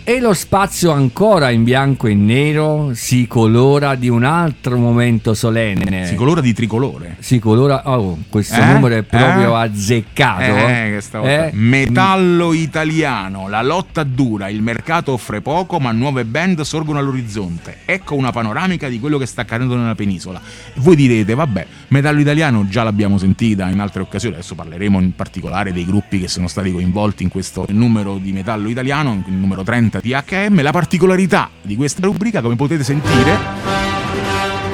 [0.05, 6.05] E lo spazio ancora in bianco e nero si colora di un altro momento solenne.
[6.07, 7.15] Si colora di tricolore.
[7.19, 7.83] Si colora.
[7.85, 8.65] Oh, questo Eh?
[8.65, 9.61] numero è proprio Eh?
[9.61, 10.41] azzeccato.
[10.41, 11.51] Eh, Eh?
[11.53, 17.77] Metallo italiano, la lotta dura, il mercato offre poco, ma nuove band sorgono all'orizzonte.
[17.85, 20.41] Ecco una panoramica di quello che sta accadendo nella penisola.
[20.75, 25.71] Voi direte, vabbè, metallo italiano già l'abbiamo sentita in altre occasioni, adesso parleremo in particolare
[25.71, 29.91] dei gruppi che sono stati coinvolti in questo numero di metallo italiano, il numero 30
[30.01, 30.61] di HM.
[30.61, 33.37] La particolarità di questa rubrica, come potete sentire,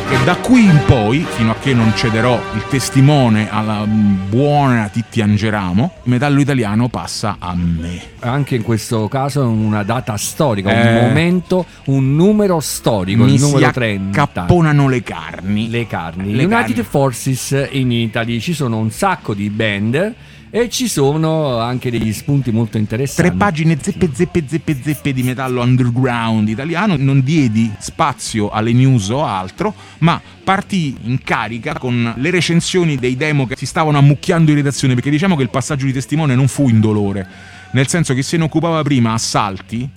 [0.09, 5.21] che da qui in poi, fino a che non cederò il testimone alla buona Titti
[5.21, 8.01] Angeramo, il metallo italiano passa a me.
[8.21, 10.97] Anche in questo caso è una data storica, Eh.
[10.97, 14.23] un momento, un numero storico, Mi il numero si 30.
[14.23, 15.69] accapponano le carni.
[15.69, 16.33] Le carni.
[16.33, 16.83] Le United carni.
[16.83, 20.13] Forces in Italy ci sono un sacco di band
[20.51, 23.29] e ci sono anche degli spunti molto interessanti.
[23.29, 29.09] Tre pagine zeppe zeppe zeppe zeppe di metallo underground italiano, non diedi spazio alle news
[29.09, 34.49] o altro, ma partì in carica con le recensioni dei demo che si stavano ammucchiando
[34.49, 37.27] in redazione, perché diciamo che il passaggio di testimone non fu indolore,
[37.71, 39.87] nel senso che se ne occupava prima Assalti,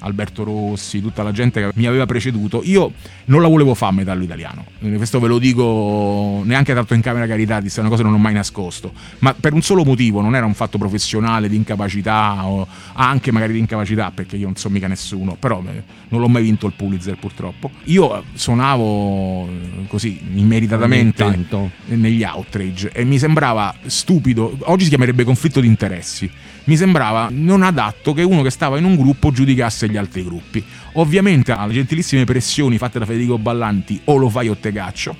[0.00, 2.92] Alberto Rossi, tutta la gente che mi aveva preceduto, io
[3.26, 4.64] non la volevo fare metallo italiano.
[4.78, 8.22] Questo ve lo dico neanche tanto in camera Caritatis, è una cosa che non ho
[8.22, 8.92] mai nascosto.
[9.20, 13.52] Ma per un solo motivo, non era un fatto professionale di incapacità o anche magari
[13.52, 16.72] di incapacità, perché io non so mica nessuno, però eh, non l'ho mai vinto il
[16.76, 17.70] Pulitzer purtroppo.
[17.84, 21.46] Io eh, suonavo eh, così immeritatamente
[21.86, 26.30] negli outrage e mi sembrava stupido, oggi si chiamerebbe conflitto di interessi,
[26.68, 30.62] mi sembrava non adatto che uno che stava in un gruppo giudicasse gli altri gruppi.
[30.92, 35.16] Ovviamente alle gentilissime pressioni fatte da Federico Ballanti o lo fai o te caccio.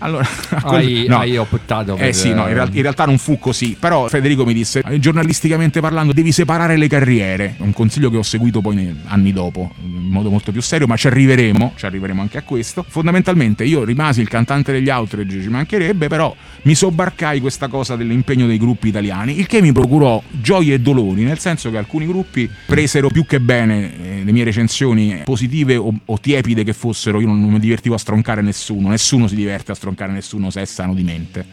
[0.00, 0.26] Allora,
[0.64, 1.18] Hai, no.
[1.18, 2.08] hai optato per...
[2.08, 4.98] Eh sì, no, in, real- in realtà non fu così, però Federico mi disse, eh,
[4.98, 10.08] giornalisticamente parlando, devi separare le carriere, un consiglio che ho seguito poi anni dopo, in
[10.08, 12.84] modo molto più serio, ma ci arriveremo, ci arriveremo anche a questo.
[12.88, 18.46] Fondamentalmente io rimasi il cantante degli outrage, ci mancherebbe, però mi sobbarcai questa cosa dell'impegno
[18.46, 22.48] dei gruppi italiani, il che mi procurò gioie e dolori, nel senso che alcuni gruppi
[22.66, 27.26] presero più che bene eh, le mie recensioni, positive o, o tiepide che fossero, io
[27.26, 30.64] non, non mi divertivo a stroncare nessuno, nessuno si diverte a stroncare nessuno se è
[30.64, 31.44] sano di mente,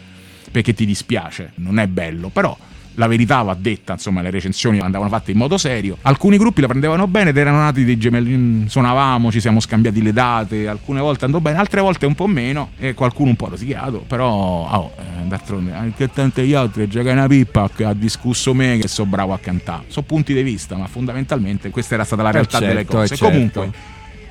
[0.51, 2.57] perché ti dispiace, non è bello, però
[2.97, 5.97] la verità va detta, insomma, le recensioni andavano fatte in modo serio.
[6.01, 8.35] Alcuni gruppi la prendevano bene ed erano nati dei gemelli.
[8.35, 12.25] mm, Suonavamo, ci siamo scambiati le date, alcune volte andò bene, altre volte un po'
[12.25, 14.03] meno, e qualcuno un po' rosicato.
[14.07, 18.55] Però, oh, eh, d'altronde, anche tante gli altri, che è una pippa che ha discusso
[18.55, 19.83] me che so bravo a cantare.
[19.89, 23.13] Sono punti di vista, ma fondamentalmente questa era stata la realtà certo, delle cose.
[23.13, 23.25] eh, certo.
[23.25, 23.71] Comunque,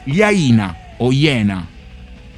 [0.02, 1.74] gli Aina o Iena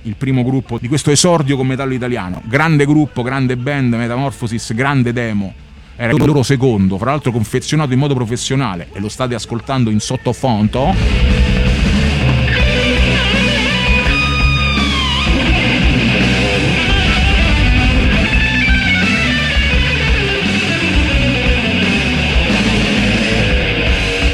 [0.09, 2.40] il primo gruppo di questo esordio con metallo italiano.
[2.46, 5.52] Grande gruppo, grande band, Metamorphosis, grande demo.
[5.96, 10.00] Era il loro secondo, fra l'altro confezionato in modo professionale e lo state ascoltando in
[10.00, 10.94] sottofondo.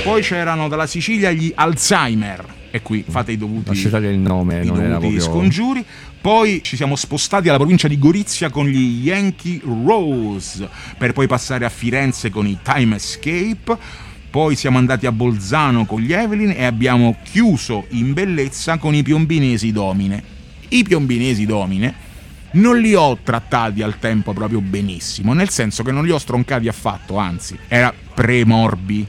[0.05, 2.63] Poi c'erano dalla Sicilia gli Alzheimer.
[2.75, 5.21] E qui fate i dovuti il nome, i dovuti proprio...
[5.21, 5.85] scongiuri.
[6.21, 10.69] Poi ci siamo spostati alla provincia di Gorizia con gli Yankee Rose,
[10.99, 13.79] per poi passare a Firenze con i Time Escape.
[14.29, 19.05] Poi siamo andati a Bolzano con gli Evelyn e abbiamo chiuso in bellezza con i
[19.05, 20.21] Piombinesi Domine.
[20.71, 21.95] I Piombinesi Domine
[22.55, 26.67] non li ho trattati al tempo proprio benissimo, nel senso che non li ho stroncati
[26.67, 29.07] affatto, anzi, era pre-morbi,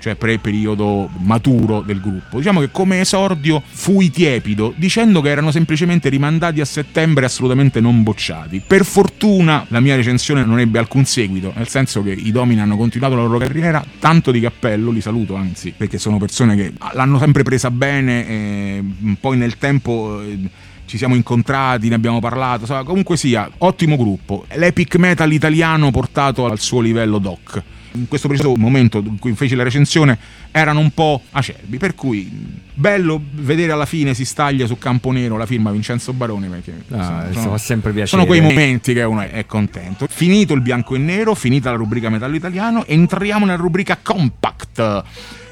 [0.00, 2.38] cioè pre-periodo maturo del gruppo.
[2.38, 8.02] Diciamo che come esordio fui tiepido, dicendo che erano semplicemente rimandati a settembre assolutamente non
[8.02, 8.62] bocciati.
[8.66, 12.76] Per fortuna la mia recensione non ebbe alcun seguito, nel senso che i Domini hanno
[12.76, 17.18] continuato la loro carriera, tanto di cappello, li saluto anzi, perché sono persone che l'hanno
[17.18, 18.84] sempre presa bene, e
[19.20, 20.20] poi nel tempo...
[20.22, 24.44] eh, ci siamo incontrati, ne abbiamo parlato, comunque sia, ottimo gruppo.
[24.54, 27.62] L'epic metal italiano portato al suo livello doc.
[27.92, 30.16] In questo preciso momento in cui feci la recensione
[30.52, 32.30] erano un po' acerbi, per cui
[32.72, 37.26] bello vedere alla fine si staglia su campo nero la firma Vincenzo Barone perché Ah,
[37.32, 38.06] sono- fa sempre piacere.
[38.08, 40.06] sono quei momenti che uno è, è contento.
[40.08, 45.02] Finito il bianco e nero, finita la rubrica metallo italiano, entriamo nella rubrica compact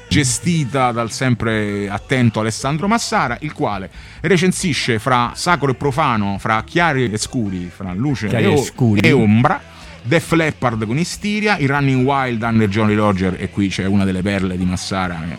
[0.07, 3.89] gestita dal sempre attento Alessandro Massara, il quale
[4.21, 9.61] recensisce fra sacro e profano, fra chiari e scuri, fra luce e, o- e ombra.
[10.09, 14.23] Def Leppard con Istiria, i Running Wild under Johnny Roger, e qui c'è una delle
[14.23, 15.37] perle di Massara che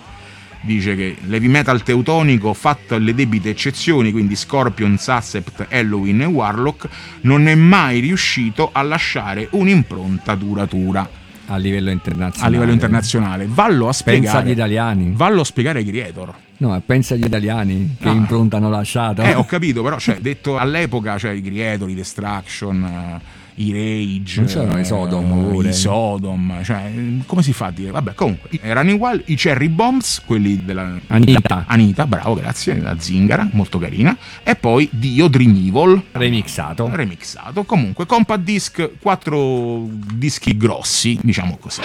[0.61, 6.89] dice che l'heavy metal teutonico, fatto alle debite eccezioni, quindi Scorpion, Sussept, Halloween e Warlock,
[7.23, 11.09] non è mai riuscito a lasciare un'impronta duratura.
[11.53, 12.47] a livello internazionale.
[12.47, 13.47] a livello internazionale.
[13.49, 14.51] Vallo a Pensa agli spiegare.
[14.53, 15.13] italiani.
[15.17, 16.33] Vallo a spiegare ai creator.
[16.59, 18.13] No, pensa agli italiani che No.
[18.15, 19.23] impronta hanno lasciato.
[19.23, 23.21] Eh, ho capito, però, cioè, detto all'epoca, cioè, i creator, i Destruction, eh,
[23.61, 26.91] i Rage, Non c'erano i Sodom, i Sodom, cioè,
[27.27, 27.91] come si fa a dire?
[27.91, 31.65] Vabbè, comunque, erano uguali i Cherry Bombs, quelli della Anita.
[31.67, 36.89] Anita, bravo, grazie, la zingara, molto carina, e poi Dio Dream Evil, Remixato.
[36.91, 37.65] remixato.
[37.65, 41.81] Comunque, compact disc, quattro dischi grossi, diciamo così.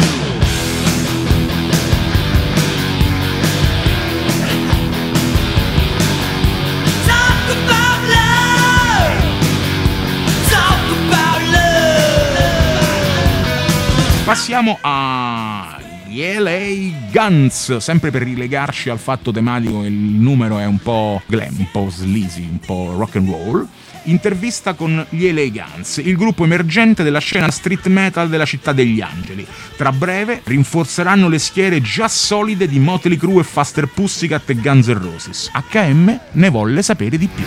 [14.26, 20.80] Passiamo agli LA Guns, sempre per rilegarci al fatto tematico che il numero è un
[20.80, 23.68] po' glam, un po' sleazy, un po' rock and roll.
[24.06, 29.00] Intervista con gli LA Guns, il gruppo emergente della scena street metal della città degli
[29.00, 29.46] angeli.
[29.78, 34.88] Tra breve rinforzeranno le schiere già solide di Motley Crue e Faster Pussycat e Guns
[34.88, 35.52] N' Roses.
[35.72, 37.46] HM ne volle sapere di più.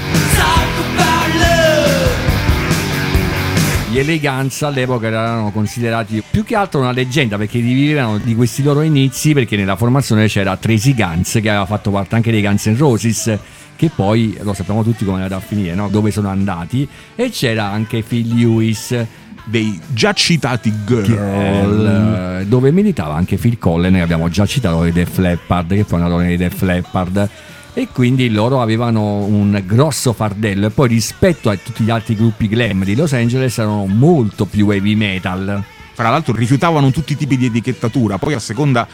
[3.90, 8.82] Gli Eleganza all'epoca erano considerati più che altro una leggenda perché rivivevano di questi loro
[8.82, 12.77] inizi perché nella formazione c'era Tracy Guns che aveva fatto parte anche dei Guns N'
[12.77, 13.39] Roses
[13.77, 15.89] che poi lo sappiamo tutti come è andato a finire, no?
[15.89, 18.94] dove sono andati e c'era anche Phil Lewis
[19.44, 21.05] Dei già citati girl.
[21.05, 25.98] Girl, dove militava anche Phil Collen che abbiamo già citato dei Def Leppard che poi
[25.98, 27.31] è andato nei Def Leppard
[27.74, 30.66] e quindi loro avevano un grosso fardello.
[30.66, 34.70] E poi rispetto a tutti gli altri gruppi glam di Los Angeles erano molto più
[34.70, 35.64] heavy metal
[35.98, 38.86] Fra l'altro rifiutavano tutti i tipi di etichettatura, poi a seconda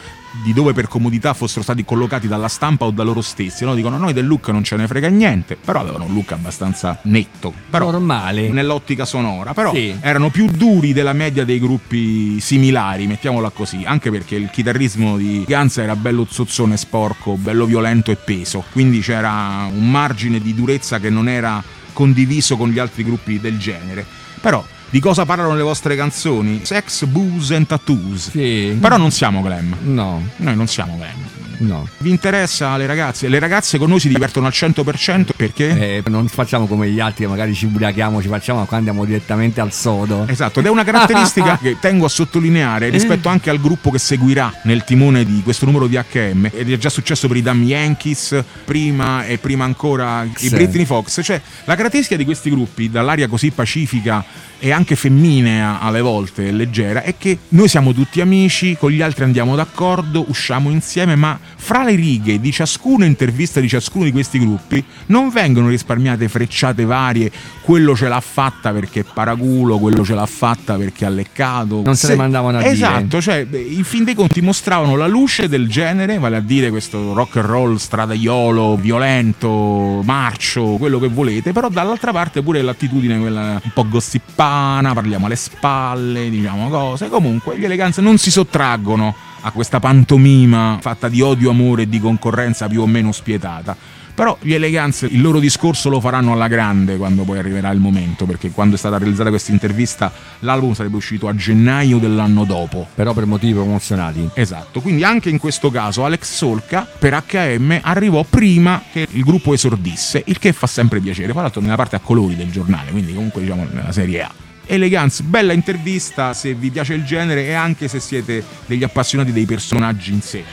[0.43, 3.75] di dove per comodità fossero stati collocati dalla stampa o da loro stessi, no?
[3.75, 7.53] dicono noi del look non ce ne frega niente, però avevano un look abbastanza netto,
[7.69, 8.49] però normale.
[8.49, 9.95] nell'ottica sonora, però Sì.
[10.01, 15.43] erano più duri della media dei gruppi similari, mettiamola così, anche perché il chitarrismo di
[15.47, 20.97] Guns era bello zozzone, sporco, bello violento e peso, quindi c'era un margine di durezza
[20.97, 21.63] che non era
[21.93, 24.03] condiviso con gli altri gruppi del genere.
[24.41, 26.61] Però di cosa parlano le vostre canzoni?
[26.63, 28.29] Sex, booze and tattoos.
[28.29, 28.77] Sì.
[28.79, 29.75] Però non siamo glam.
[29.81, 31.44] no Noi non siamo glam.
[31.59, 33.27] No Vi interessa le ragazze?
[33.27, 35.97] Le ragazze con noi si divertono al 100% perché?
[35.97, 39.61] Eh, non facciamo come gli altri magari ci ubriachiamo ci facciamo ma qua andiamo direttamente
[39.61, 43.91] al sodo Esatto, ed è una caratteristica che tengo a sottolineare rispetto anche al gruppo
[43.91, 46.49] che seguirà nel timone di questo numero di HM.
[46.53, 50.49] Ed è già successo per i Damn Yankees, prima e prima ancora i.
[50.49, 51.21] Britney Fox.
[51.23, 54.23] Cioè, la caratteristica di questi gruppi, dall'aria così pacifica
[54.59, 59.23] e anche femminea alle volte, leggera, è che noi siamo tutti amici, con gli altri
[59.23, 64.39] andiamo d'accordo, usciamo insieme, ma fra le righe di ciascuna intervista di ciascuno di questi
[64.39, 67.31] gruppi non vengono risparmiate frecciate varie,
[67.61, 71.81] quello ce l'ha fatta perché è paraculo, quello ce l'ha fatta perché ha leccato.
[71.83, 72.73] Non se ne mandavano a dire.
[72.73, 77.13] Esatto, cioè in fin dei conti mostravano la luce del genere, vale a dire questo
[77.13, 83.59] rock and roll stradaiolo, violento, marcio, quello che volete, però dall'altra parte pure l'attitudine quella
[83.63, 87.09] un po' gossipana, parliamo alle spalle, diciamo cose.
[87.09, 91.99] Comunque gli eleganze non si sottraggono a questa pantomima fatta di odio, amore e di
[91.99, 93.77] concorrenza più o meno spietata.
[94.15, 98.25] Però gli eleganze il loro discorso lo faranno alla grande quando poi arriverà il momento,
[98.25, 102.87] perché quando è stata realizzata questa intervista l'album sarebbe uscito a gennaio dell'anno dopo.
[102.95, 108.23] però per motivi promozionali Esatto, quindi anche in questo caso Alex Solka per HM arrivò
[108.23, 111.99] prima che il gruppo esordisse, il che fa sempre piacere, tra l'altro nella parte a
[111.99, 114.44] colori del giornale, quindi comunque diciamo nella serie A.
[114.67, 119.45] Elegance, bella intervista se vi piace il genere e anche se siete degli appassionati dei
[119.45, 120.43] personaggi in sé.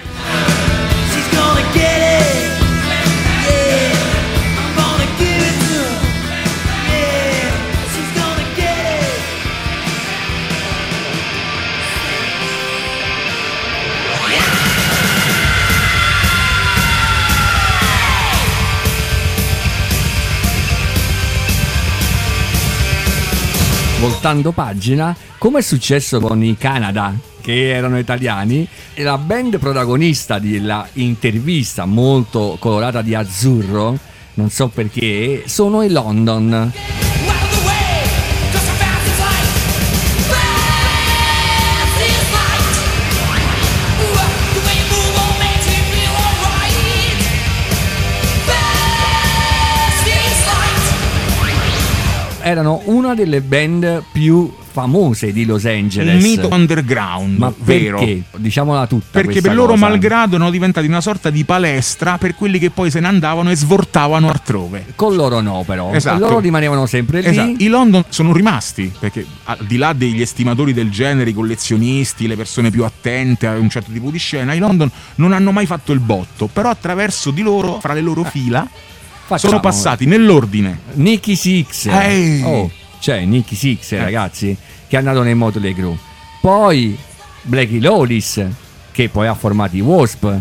[24.02, 30.40] Voltando pagina, come è successo con i Canada, che erano italiani, e la band protagonista
[30.40, 33.96] della intervista molto colorata di azzurro,
[34.34, 37.01] non so perché, sono i London.
[52.52, 56.14] Erano una delle band più famose di Los Angeles.
[56.14, 57.98] Un mito underground, Ma vero?
[57.98, 58.22] perché?
[58.36, 59.20] Diciamola tutta.
[59.20, 59.86] Perché per loro cosa.
[59.86, 63.56] malgrado erano diventati una sorta di palestra per quelli che poi se ne andavano e
[63.56, 64.86] svortavano altrove.
[64.94, 65.92] Con loro no, però.
[65.92, 66.18] Esatto.
[66.18, 67.28] Loro rimanevano sempre lì.
[67.28, 67.62] Esatto.
[67.62, 72.36] I London sono rimasti perché al di là degli estimatori del genere, i collezionisti, le
[72.36, 75.92] persone più attente a un certo tipo di scena, i London non hanno mai fatto
[75.92, 78.66] il botto, però attraverso di loro, fra le loro fila,
[79.32, 79.52] Facciamo.
[79.52, 80.78] sono passati nell'ordine.
[80.94, 81.86] Nicky Six.
[81.86, 82.42] Ehi.
[82.42, 83.98] Oh, c'è Nicky Six, Eh.
[83.98, 84.56] ragazzi,
[84.88, 85.96] che è andato nei Motley Crue.
[86.40, 86.96] Poi
[87.42, 88.44] Blackie Lawless,
[88.92, 90.32] che poi ha formato i Wasp.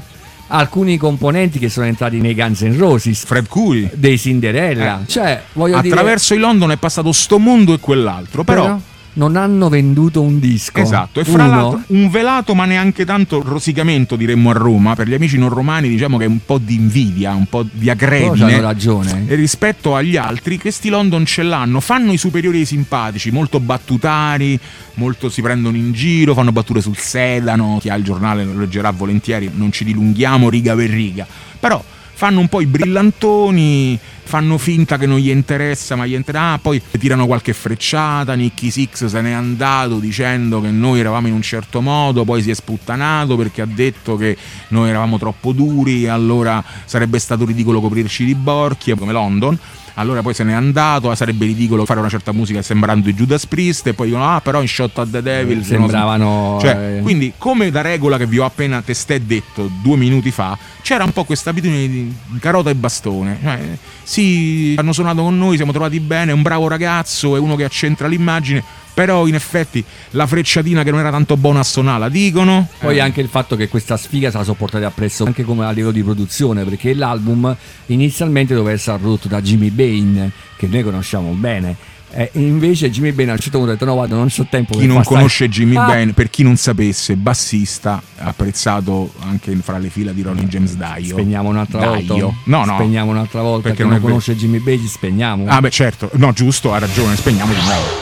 [0.53, 3.23] Alcuni componenti che sono entrati nei Guns N' Roses.
[3.23, 3.89] Fred Coury.
[3.93, 5.01] Dei Cinderella.
[5.01, 5.07] Eh.
[5.07, 5.93] Cioè, voglio dire.
[5.95, 8.77] Attraverso i London è passato sto mondo e quell'altro, però
[9.13, 10.79] non hanno venduto un disco.
[10.79, 11.55] Esatto, e fra Uno.
[11.55, 15.89] l'altro un velato ma neanche tanto rosicamento diremmo a Roma, per gli amici non romani
[15.89, 18.53] diciamo che è un po' di invidia, un po' di aggredine.
[18.53, 19.25] hanno ragione.
[19.27, 24.59] E rispetto agli altri, questi London ce l'hanno, fanno i superiori ai simpatici, molto battutari,
[24.95, 28.91] molto si prendono in giro, fanno battute sul sedano, chi ha il giornale lo leggerà
[28.91, 31.25] volentieri, non ci dilunghiamo riga per riga,
[31.59, 31.83] però
[32.13, 33.97] fanno un po' i brillantoni,
[34.31, 38.71] fanno finta che non gli interessa, ma gli interessa, ah, poi tirano qualche frecciata, Nicky
[38.71, 42.53] Six se n'è andato dicendo che noi eravamo in un certo modo, poi si è
[42.53, 44.37] sputtanato perché ha detto che
[44.69, 49.59] noi eravamo troppo duri, allora sarebbe stato ridicolo coprirci di borchie, come London.
[49.95, 53.45] Allora poi se n'è andato, ah, sarebbe ridicolo fare una certa musica sembrando i Judas
[53.45, 56.57] Priest e poi dicono ah però in Shot at the Devil se no- Sembravano.
[56.61, 60.57] cioè, eh, quindi, come da regola che vi ho appena testè detto due minuti fa,
[60.81, 63.38] c'era un po' questa abitudine di carota e bastone.
[63.41, 63.59] Cioè,
[64.03, 67.63] sì, hanno suonato con noi, siamo trovati bene, è un bravo ragazzo, è uno che
[67.63, 68.63] accentra l'immagine,
[69.02, 72.68] però in effetti la frecciatina che non era tanto buona a suonare, la dicono.
[72.80, 75.91] Poi Eh, anche il fatto che questa sfiga sarà sopportata appresso anche come a livello
[75.91, 77.56] di produzione, perché l'album
[77.88, 81.76] inizialmente doveva essere prodotto da Jimmy Bain, che noi conosciamo bene.
[82.14, 84.73] E invece Jimmy Bain a un certo punto ha detto no guarda non c'ho tempo
[84.73, 89.56] Chi per non sta- conosce Jimmy Ah, Bain, per chi non sapesse, bassista, apprezzato anche
[89.64, 91.14] fra le fila di Ronnie James Dio.
[91.14, 92.14] Spegniamo un'altra volta.
[92.14, 92.36] Dio.
[92.45, 92.76] No, no.
[92.76, 93.69] Spegniamo un'altra volta.
[93.69, 95.45] Perché Perché non non conosce Jimmy Bain, spegniamo.
[95.48, 96.10] Ah, beh, certo.
[96.15, 98.01] No, giusto, ha ragione, spegniamo di nuovo.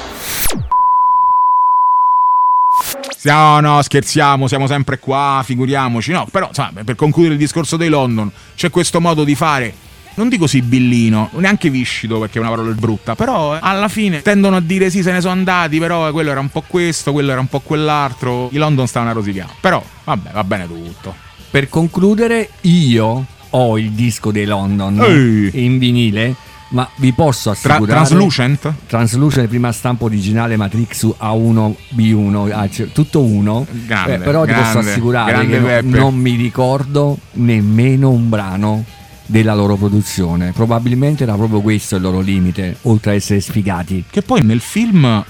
[3.24, 6.12] No, no, scherziamo, siamo sempre qua, figuriamoci.
[6.12, 9.74] No, però, insomma, per concludere il discorso dei London, c'è questo modo di fare.
[10.16, 14.58] Non dico sibillino, neanche viscido perché è una parola brutta, però eh, alla fine tendono
[14.58, 17.32] a dire sì, se ne sono andati, però eh, quello era un po' questo, quello
[17.32, 18.50] era un po' quell'altro.
[18.52, 19.54] I London stavano a rosicare.
[19.62, 21.16] Però, vabbè, va bene tutto.
[21.50, 25.64] Per concludere, io ho il disco dei London Ehi.
[25.64, 26.36] in vinile,
[26.70, 28.74] ma vi posso Tra- assicurare translucent?
[28.88, 33.66] Translucent prima stampa originale Matrix A1 B1 ah, cioè, tutto uno.
[33.86, 38.30] Grande, Eh, però ti posso grande, assicurare grande che no- non mi ricordo nemmeno un
[38.30, 38.86] brano
[39.26, 40.52] della loro produzione.
[40.52, 44.06] Probabilmente era proprio questo il loro limite oltre a essere sfigati.
[44.10, 45.24] Che poi nel film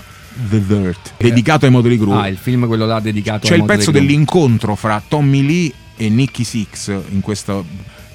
[0.49, 3.66] The Dirt, dedicato ai Motori Crue, ah il film quello là dedicato C'è ai il
[3.66, 7.61] pezzo Motley dell'incontro fra Tommy Lee e Nicky Six in questa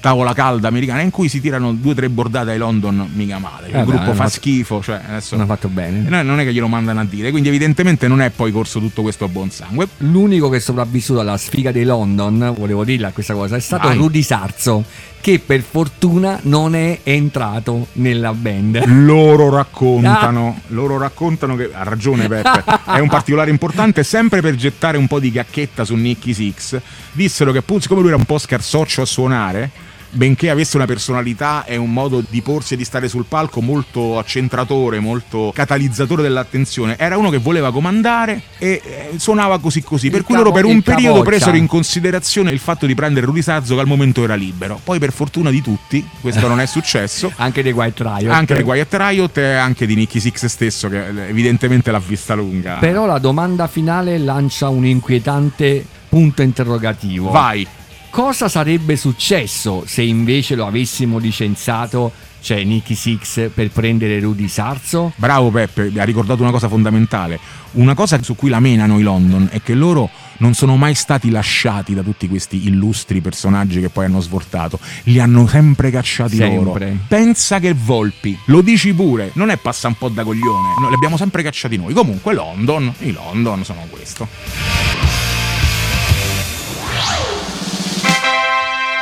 [0.04, 3.68] tavola calda americana in cui si tirano due o tre bordate ai London mica male.
[3.68, 6.40] Eh il beh, gruppo hanno fa schifo, cioè adesso hanno fatto bene Eh, no, non
[6.40, 9.28] è che glielo mandano a dire, quindi evidentemente non è poi corso tutto questo a
[9.28, 9.88] buon sangue.
[9.98, 13.96] L'unico che è sopravvissuto alla sfiga dei London, volevo dirla questa cosa, è stato Vai.
[13.96, 14.84] Rudy Sarzo,
[15.22, 18.84] che per fortuna non è entrato nella band.
[18.84, 22.62] Loro raccontano, loro raccontano che ha ragione Peppe,
[22.92, 26.78] è un particolare importante sempre per gettare un po' di cacchetta su Nicky Six.
[27.12, 31.64] Dissero che appunto siccome lui era un po' scarsoccio a suonare, benché avesse una personalità
[31.64, 36.96] e un modo di porsi e di stare sul palco molto accentratore, molto catalizzatore dell'attenzione,
[36.98, 40.10] era uno che voleva comandare e eh, suonava così così.
[40.10, 41.36] Per Il cui loro per un periodo capoccia.
[41.36, 44.80] presero in considerazione il fatto di prendere Rudy Sarzo che al momento era libero.
[44.82, 47.32] Poi per fortuna di tutti, questo non è successo.
[47.36, 48.32] Anche dei White Riot.
[48.32, 52.34] Anche di Quiet Riot e anche di Nicky Six stesso, che eh, evidentemente l'ha vista
[52.34, 52.76] lunga.
[52.78, 57.30] Però la domanda finale lancia un inquietante punto interrogativo.
[57.30, 57.66] Vai.
[58.14, 65.12] Cosa sarebbe successo se invece lo avessimo licenziato, cioè Nicky Six, per prendere Rudy Sarzo?
[65.16, 67.40] Bravo Peppe, ha ricordato una cosa fondamentale.
[67.72, 71.28] Una cosa su cui la menano i London è che loro non sono mai stati
[71.28, 74.78] lasciati da tutti questi illustri personaggi che poi hanno svortato.
[75.02, 76.78] Li hanno sempre cacciati loro.
[76.78, 76.96] Sempre.
[77.08, 80.74] Pensa che Volpi, lo dici pure, non è passa un po' da coglione.
[80.80, 81.92] No, li abbiamo sempre cacciati noi.
[81.92, 85.13] Comunque London, i London sono questo.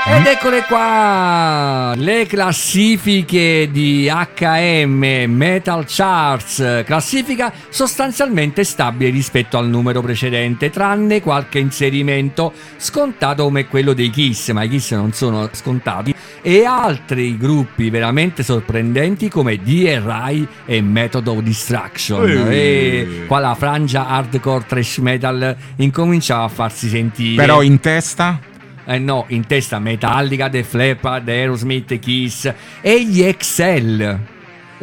[0.04, 1.94] Ed eccole qua.
[1.96, 11.60] Le classifiche di HM Metal Charts, classifica sostanzialmente stabile rispetto al numero precedente, tranne qualche
[11.60, 16.12] inserimento scontato come quello dei Kiss, ma i Kiss non sono scontati,
[16.42, 22.48] e altri gruppi veramente sorprendenti come DRI e Method of Destruction.
[22.50, 27.36] E qua la frangia hardcore trash metal incominciava a farsi sentire.
[27.36, 28.50] Però in testa
[28.84, 34.31] Eh no, in testa Metallica, The Leppard, Aerosmith, Kiss e gli Excel.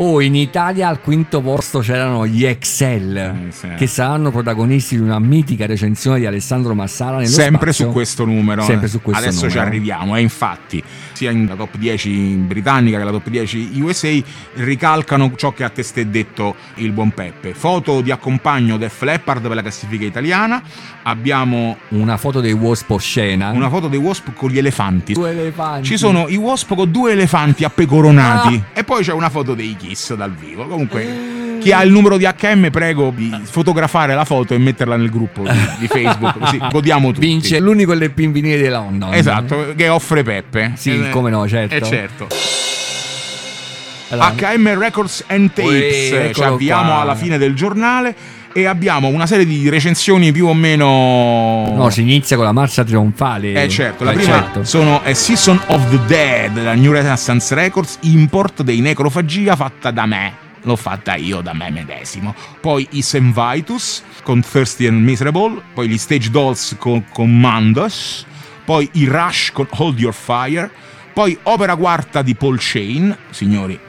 [0.02, 3.68] Oh, in Italia al quinto posto c'erano gli Excel, Eh, sì.
[3.76, 7.88] che saranno protagonisti di una mitica recensione di Alessandro Massara sempre spazio.
[7.88, 8.62] su questo numero.
[8.64, 8.90] Sempre eh.
[8.90, 9.68] su questo Adesso ci numero.
[9.68, 10.16] arriviamo.
[10.16, 10.82] E infatti,
[11.12, 14.10] sia nella top 10 britannica che la top 10 USA
[14.54, 17.54] ricalcano ciò che a te ste detto il buon Peppe.
[17.54, 20.62] Foto di accompagno Def Leppard per la classifica italiana.
[21.04, 23.50] Abbiamo Una foto dei Wasp o scena.
[23.50, 25.12] una foto dei Wasp con gli elefanti.
[25.12, 25.88] Due elefanti.
[25.88, 28.80] Ci sono i Wasp con due elefanti appecoronati Ah.
[28.80, 30.66] e poi c'è una foto dei Kiss dal vivo.
[30.68, 35.10] Comunque, chi ha il numero di HM, prego di fotografare la foto e metterla nel
[35.10, 37.26] gruppo di, di Facebook, così godiamo tutti.
[37.26, 39.14] Vince l'unico LP in vinile di London.
[39.14, 40.72] Esatto, che offre Peppe.
[40.76, 41.76] Sì, Eh, come no, certo.
[41.76, 42.28] Eh, certo.
[44.12, 45.72] Allora, HM Records and Tapes.
[45.72, 47.02] Ui, Ci eccolo avviamo qua.
[47.02, 48.16] alla fine del giornale
[48.54, 51.72] e abbiamo una serie di recensioni più o meno.
[51.76, 53.64] No, si inizia con la marcia trionfale.
[53.64, 54.64] Eh certo, la Eh, prima certo.
[54.64, 60.06] sono è Season of the Dead della New Renaissance Records, import dei Necrofagia fatta da
[60.06, 60.48] me.
[60.64, 62.36] L'ho fatta io da me medesimo.
[62.60, 68.26] Poi i Semvitus con Thirsty and Miserable, poi gli Stage Dolls con Commandos,
[68.66, 70.70] poi i Rush con Hold Your Fire,
[71.14, 73.80] poi Opera Quarta di Paul Shane, signori,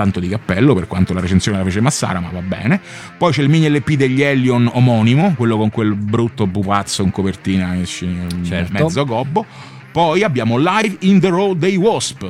[0.00, 2.80] tanto di cappello per quanto la recensione la fece Massara, ma va bene.
[3.18, 7.76] Poi c'è il mini LP degli Elion omonimo, quello con quel brutto pupazzo in copertina
[7.84, 8.72] Certo.
[8.72, 9.44] mezzo gobbo.
[9.92, 12.26] Poi abbiamo Live in the Road dei Wasp.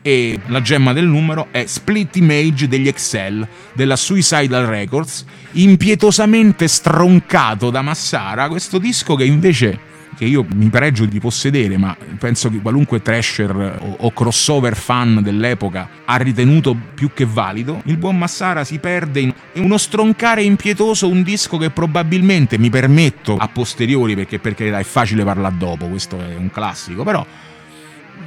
[0.00, 7.70] E la gemma del numero è Split Image degli Excel della Suicidal Records, impietosamente stroncato
[7.70, 8.48] da Massara.
[8.48, 9.87] Questo disco che invece
[10.18, 15.22] che io mi pregio di possedere, ma penso che qualunque trasher o, o crossover fan
[15.22, 21.08] dell'epoca ha ritenuto più che valido, il buon Massara si perde in uno stroncare impietoso
[21.08, 25.86] un disco che probabilmente mi permetto a posteriori, perché per carità è facile parlare dopo,
[25.86, 27.24] questo è un classico, però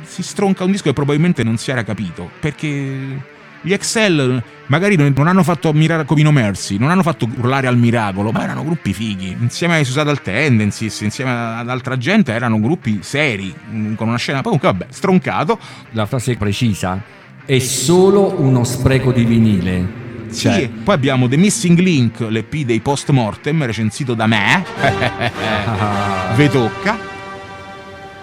[0.03, 3.19] si stronca un disco che probabilmente non si era capito, perché
[3.61, 8.31] gli Excel magari non hanno fatto ammirare Comino Mercy, non hanno fatto urlare al miracolo,
[8.31, 9.35] ma erano gruppi fighi.
[9.39, 14.41] Insieme ai Suicidal Tendencies, insieme ad altra gente, erano gruppi seri, mm, con una scena.
[14.41, 15.59] Comunque, vabbè, stroncato.
[15.91, 17.01] La frase precisa
[17.45, 19.99] è solo uno spreco di vinile.
[20.29, 24.63] Sì, Cioè, poi abbiamo The Missing Link, l'EP dei Post Mortem, recensito da me.
[26.35, 27.10] Ve tocca.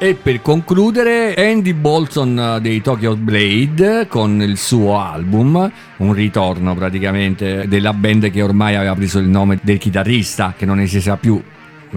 [0.00, 6.72] E per concludere, Andy Bolton eh, dei Tokyo Blade con il suo album, un ritorno
[6.76, 11.42] praticamente della band che ormai aveva preso il nome del chitarrista, che non esisteva più,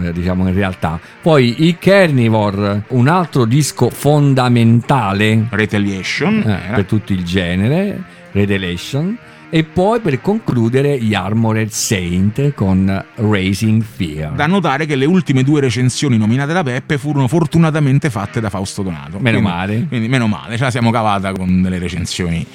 [0.02, 0.98] eh, diciamo in realtà.
[1.22, 6.42] Poi i Carnivore, un altro disco fondamentale Retaliation.
[6.44, 8.02] eh, per tutto il genere,
[8.32, 9.16] Revelation.
[9.54, 14.32] E poi per concludere gli Armored Saint con Raising Fear.
[14.32, 18.80] Da notare che le ultime due recensioni nominate da Peppe furono fortunatamente fatte da Fausto
[18.82, 19.18] Donato.
[19.18, 19.86] Meno Quindi- male.
[19.88, 22.46] Quindi meno male, ce la siamo cavata con delle recensioni.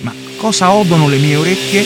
[0.00, 1.84] Ma cosa odono le mie orecchie?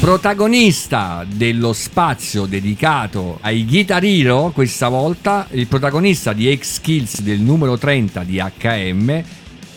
[0.00, 7.40] Protagonista dello spazio dedicato ai Guitar Hero, questa volta il protagonista di X Kills del
[7.40, 9.22] numero 30 di HM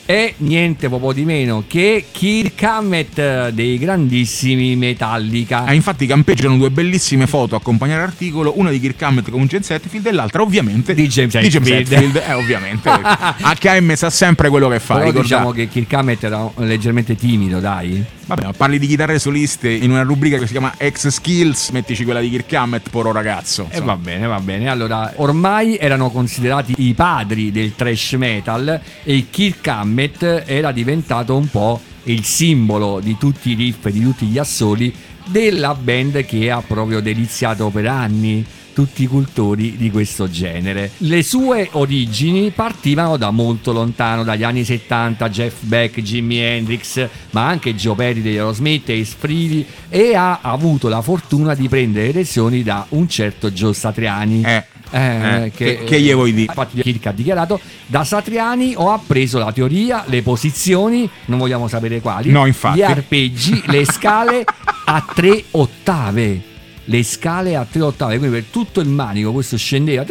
[0.06, 5.64] è niente poco di meno che Kirk Hammett eh, dei grandissimi Metallica.
[5.64, 9.70] Ah, infatti campeggiano due bellissime foto a accompagnare l'articolo, una di Kirk Hammett con James
[9.70, 12.22] Hetfield e l'altra ovviamente Di James di James Hetfield.
[12.28, 12.90] Eh, ovviamente.
[12.90, 18.04] HM sa sempre quello che fa, Però diciamo che Kirk Hammett era leggermente timido, dai.
[18.26, 22.06] Vabbè, ma parli di chitarre soliste in una rubrica che si chiama X Skills, mettici
[22.06, 23.68] quella di Kirk Hammett, poro ragazzo.
[23.70, 24.70] E va bene, va bene.
[24.70, 31.50] Allora, ormai erano considerati i padri del thrash metal e Kirk Hammett era diventato un
[31.50, 34.94] po' il simbolo di tutti i riff di tutti gli assoli
[35.26, 40.92] della band che ha proprio deliziato per anni tutti i cultori di questo genere.
[40.98, 47.48] Le sue origini partivano da molto lontano, dagli anni 70, Jeff Beck, Jimi Hendrix, ma
[47.48, 52.64] anche Joe Perry degli Aerosmith, Ace Frehley e ha avuto la fortuna di prendere lezioni
[52.64, 54.42] da un certo Joe Satriani.
[54.44, 54.64] Eh.
[54.96, 56.46] Eh, Eh, che- che gli vuoi dire?
[56.50, 62.00] Infatti Kirk ha dichiarato da Satriani ho appreso la teoria, le posizioni, non vogliamo sapere
[62.00, 62.78] quali, No, infatti.
[62.78, 64.44] gli arpeggi, le scale
[64.86, 66.42] a tre ottave.
[66.86, 70.04] Le scale a tre ottave, quindi per tutto il manico questo scendeva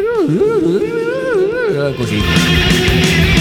[1.97, 3.32] così.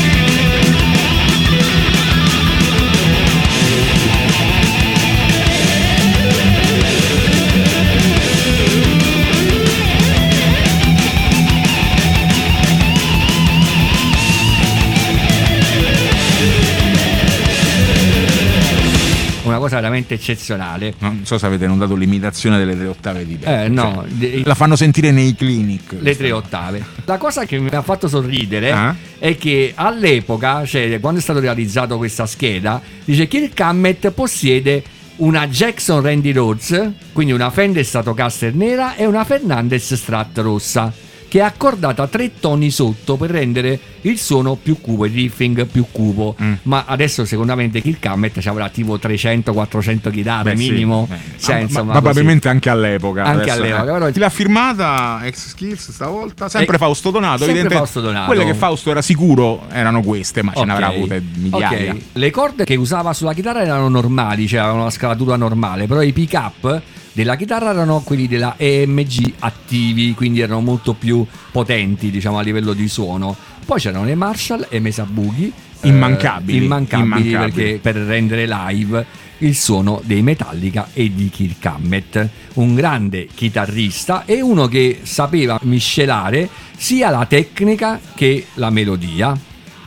[19.52, 20.94] Una cosa veramente eccezionale.
[21.00, 23.66] Non so se avete notato l'imitazione delle tre ottave di Beppe.
[23.66, 25.96] Eh, no, Cioè, la fanno sentire nei clinic.
[26.00, 26.82] le tre ottave.
[27.06, 28.96] La cosa che mi ha fatto sorridere Ah.
[29.20, 34.84] è che all'epoca, cioè quando è stato realizzato questa scheda, dice che il Cammet possiede
[35.18, 40.92] una Jackson Randy Rhodes, quindi una Fender Stratocaster nera e una Fernandez Strat rossa,
[41.32, 45.86] che è accordata tre toni sotto per rendere il suono più cupo, il riffing più
[45.90, 46.36] cupo.
[46.42, 46.54] Mm.
[46.64, 51.08] Ma adesso secondo me il Cammet ci avrà tipo 300-400 chitarre Beh, sì, minimo.
[51.10, 51.40] eh.
[51.40, 52.02] Cioè, Ah, ma- insomma, ma così.
[52.04, 53.24] probabilmente anche all'epoca.
[53.24, 53.94] Anche Adesso, all'epoca, eh.
[54.10, 56.50] però- l'ha firmata ex Skills stavolta?
[56.50, 57.46] Sempre Eh, Fausto Donato.
[57.46, 57.76] sempre.
[57.78, 58.26] Fausto Donato.
[58.26, 61.94] Quelle che Fausto era sicuro erano queste, ma ce ne avrà avute migliaia.
[61.94, 62.02] Ok.
[62.12, 66.12] Le corde che usava sulla chitarra erano normali, cioè avevano una scalatura normale, però i
[66.12, 66.82] pick up
[67.14, 72.74] della chitarra erano quelli della EMG attivi, quindi erano molto più potenti, diciamo, a livello
[72.74, 73.36] di suono.
[73.66, 75.52] Poi c'erano le Marshall e Mesa Boogie.
[75.82, 77.54] eh, Immancabili, immancabili, immancabili.
[77.64, 79.06] perché per rendere live
[79.40, 85.60] il suono dei Metallica e di Kirk Hammett, un grande chitarrista e uno che sapeva
[85.64, 86.48] miscelare
[86.78, 89.36] sia la tecnica che la melodia,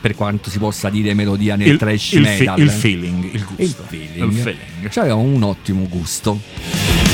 [0.01, 2.59] per quanto si possa dire melodia nel Il, trash il fi- metal.
[2.59, 3.61] il feeling, il gusto.
[3.61, 4.31] Il feeling.
[4.31, 4.89] Il feeling.
[4.89, 7.04] Cioè aveva un ottimo gusto.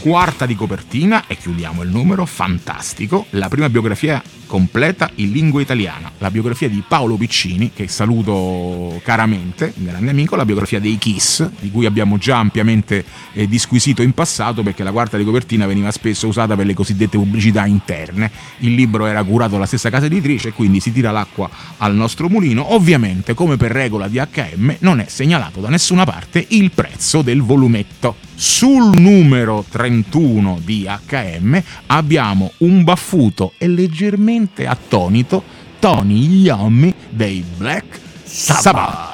[0.00, 6.10] Quarta di copertina e chiudiamo il numero fantastico la prima biografia completa in lingua italiana
[6.18, 11.48] la biografia di Paolo Piccini che saluto caramente un grande amico la biografia dei Kiss
[11.60, 15.90] di cui abbiamo già ampiamente eh, disquisito in passato perché la quarta di copertina veniva
[15.90, 18.30] spesso usata per le cosiddette pubblicità interne.
[18.58, 21.48] Il libro era curato dalla stessa casa editrice quindi si tira l'acqua
[21.78, 22.74] al nostro mulino.
[22.74, 27.42] Ovviamente come per regola di HM non è segnalato da nessuna parte il prezzo del
[27.42, 35.44] volumetto sul numero 31 di HM abbiamo un baffuto e leggermente attonito
[35.78, 39.08] Tony Iommi dei Black Sabbath.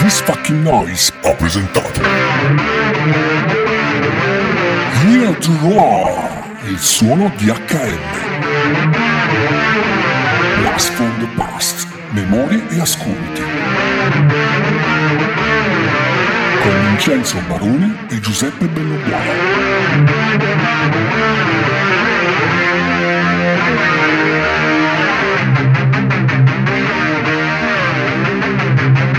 [0.00, 2.02] This Fucking Noise ha presentato
[5.06, 8.20] Here to Roar, il suono di HM.
[10.60, 13.91] Blast from the Past, memorie e ascolti.
[16.60, 20.40] Con Vincenzo Baroni e Giuseppe Bellobuono.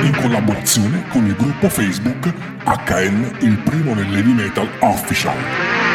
[0.01, 2.31] in collaborazione con il gruppo Facebook
[2.63, 5.92] HN il primo nell'heavy metal official.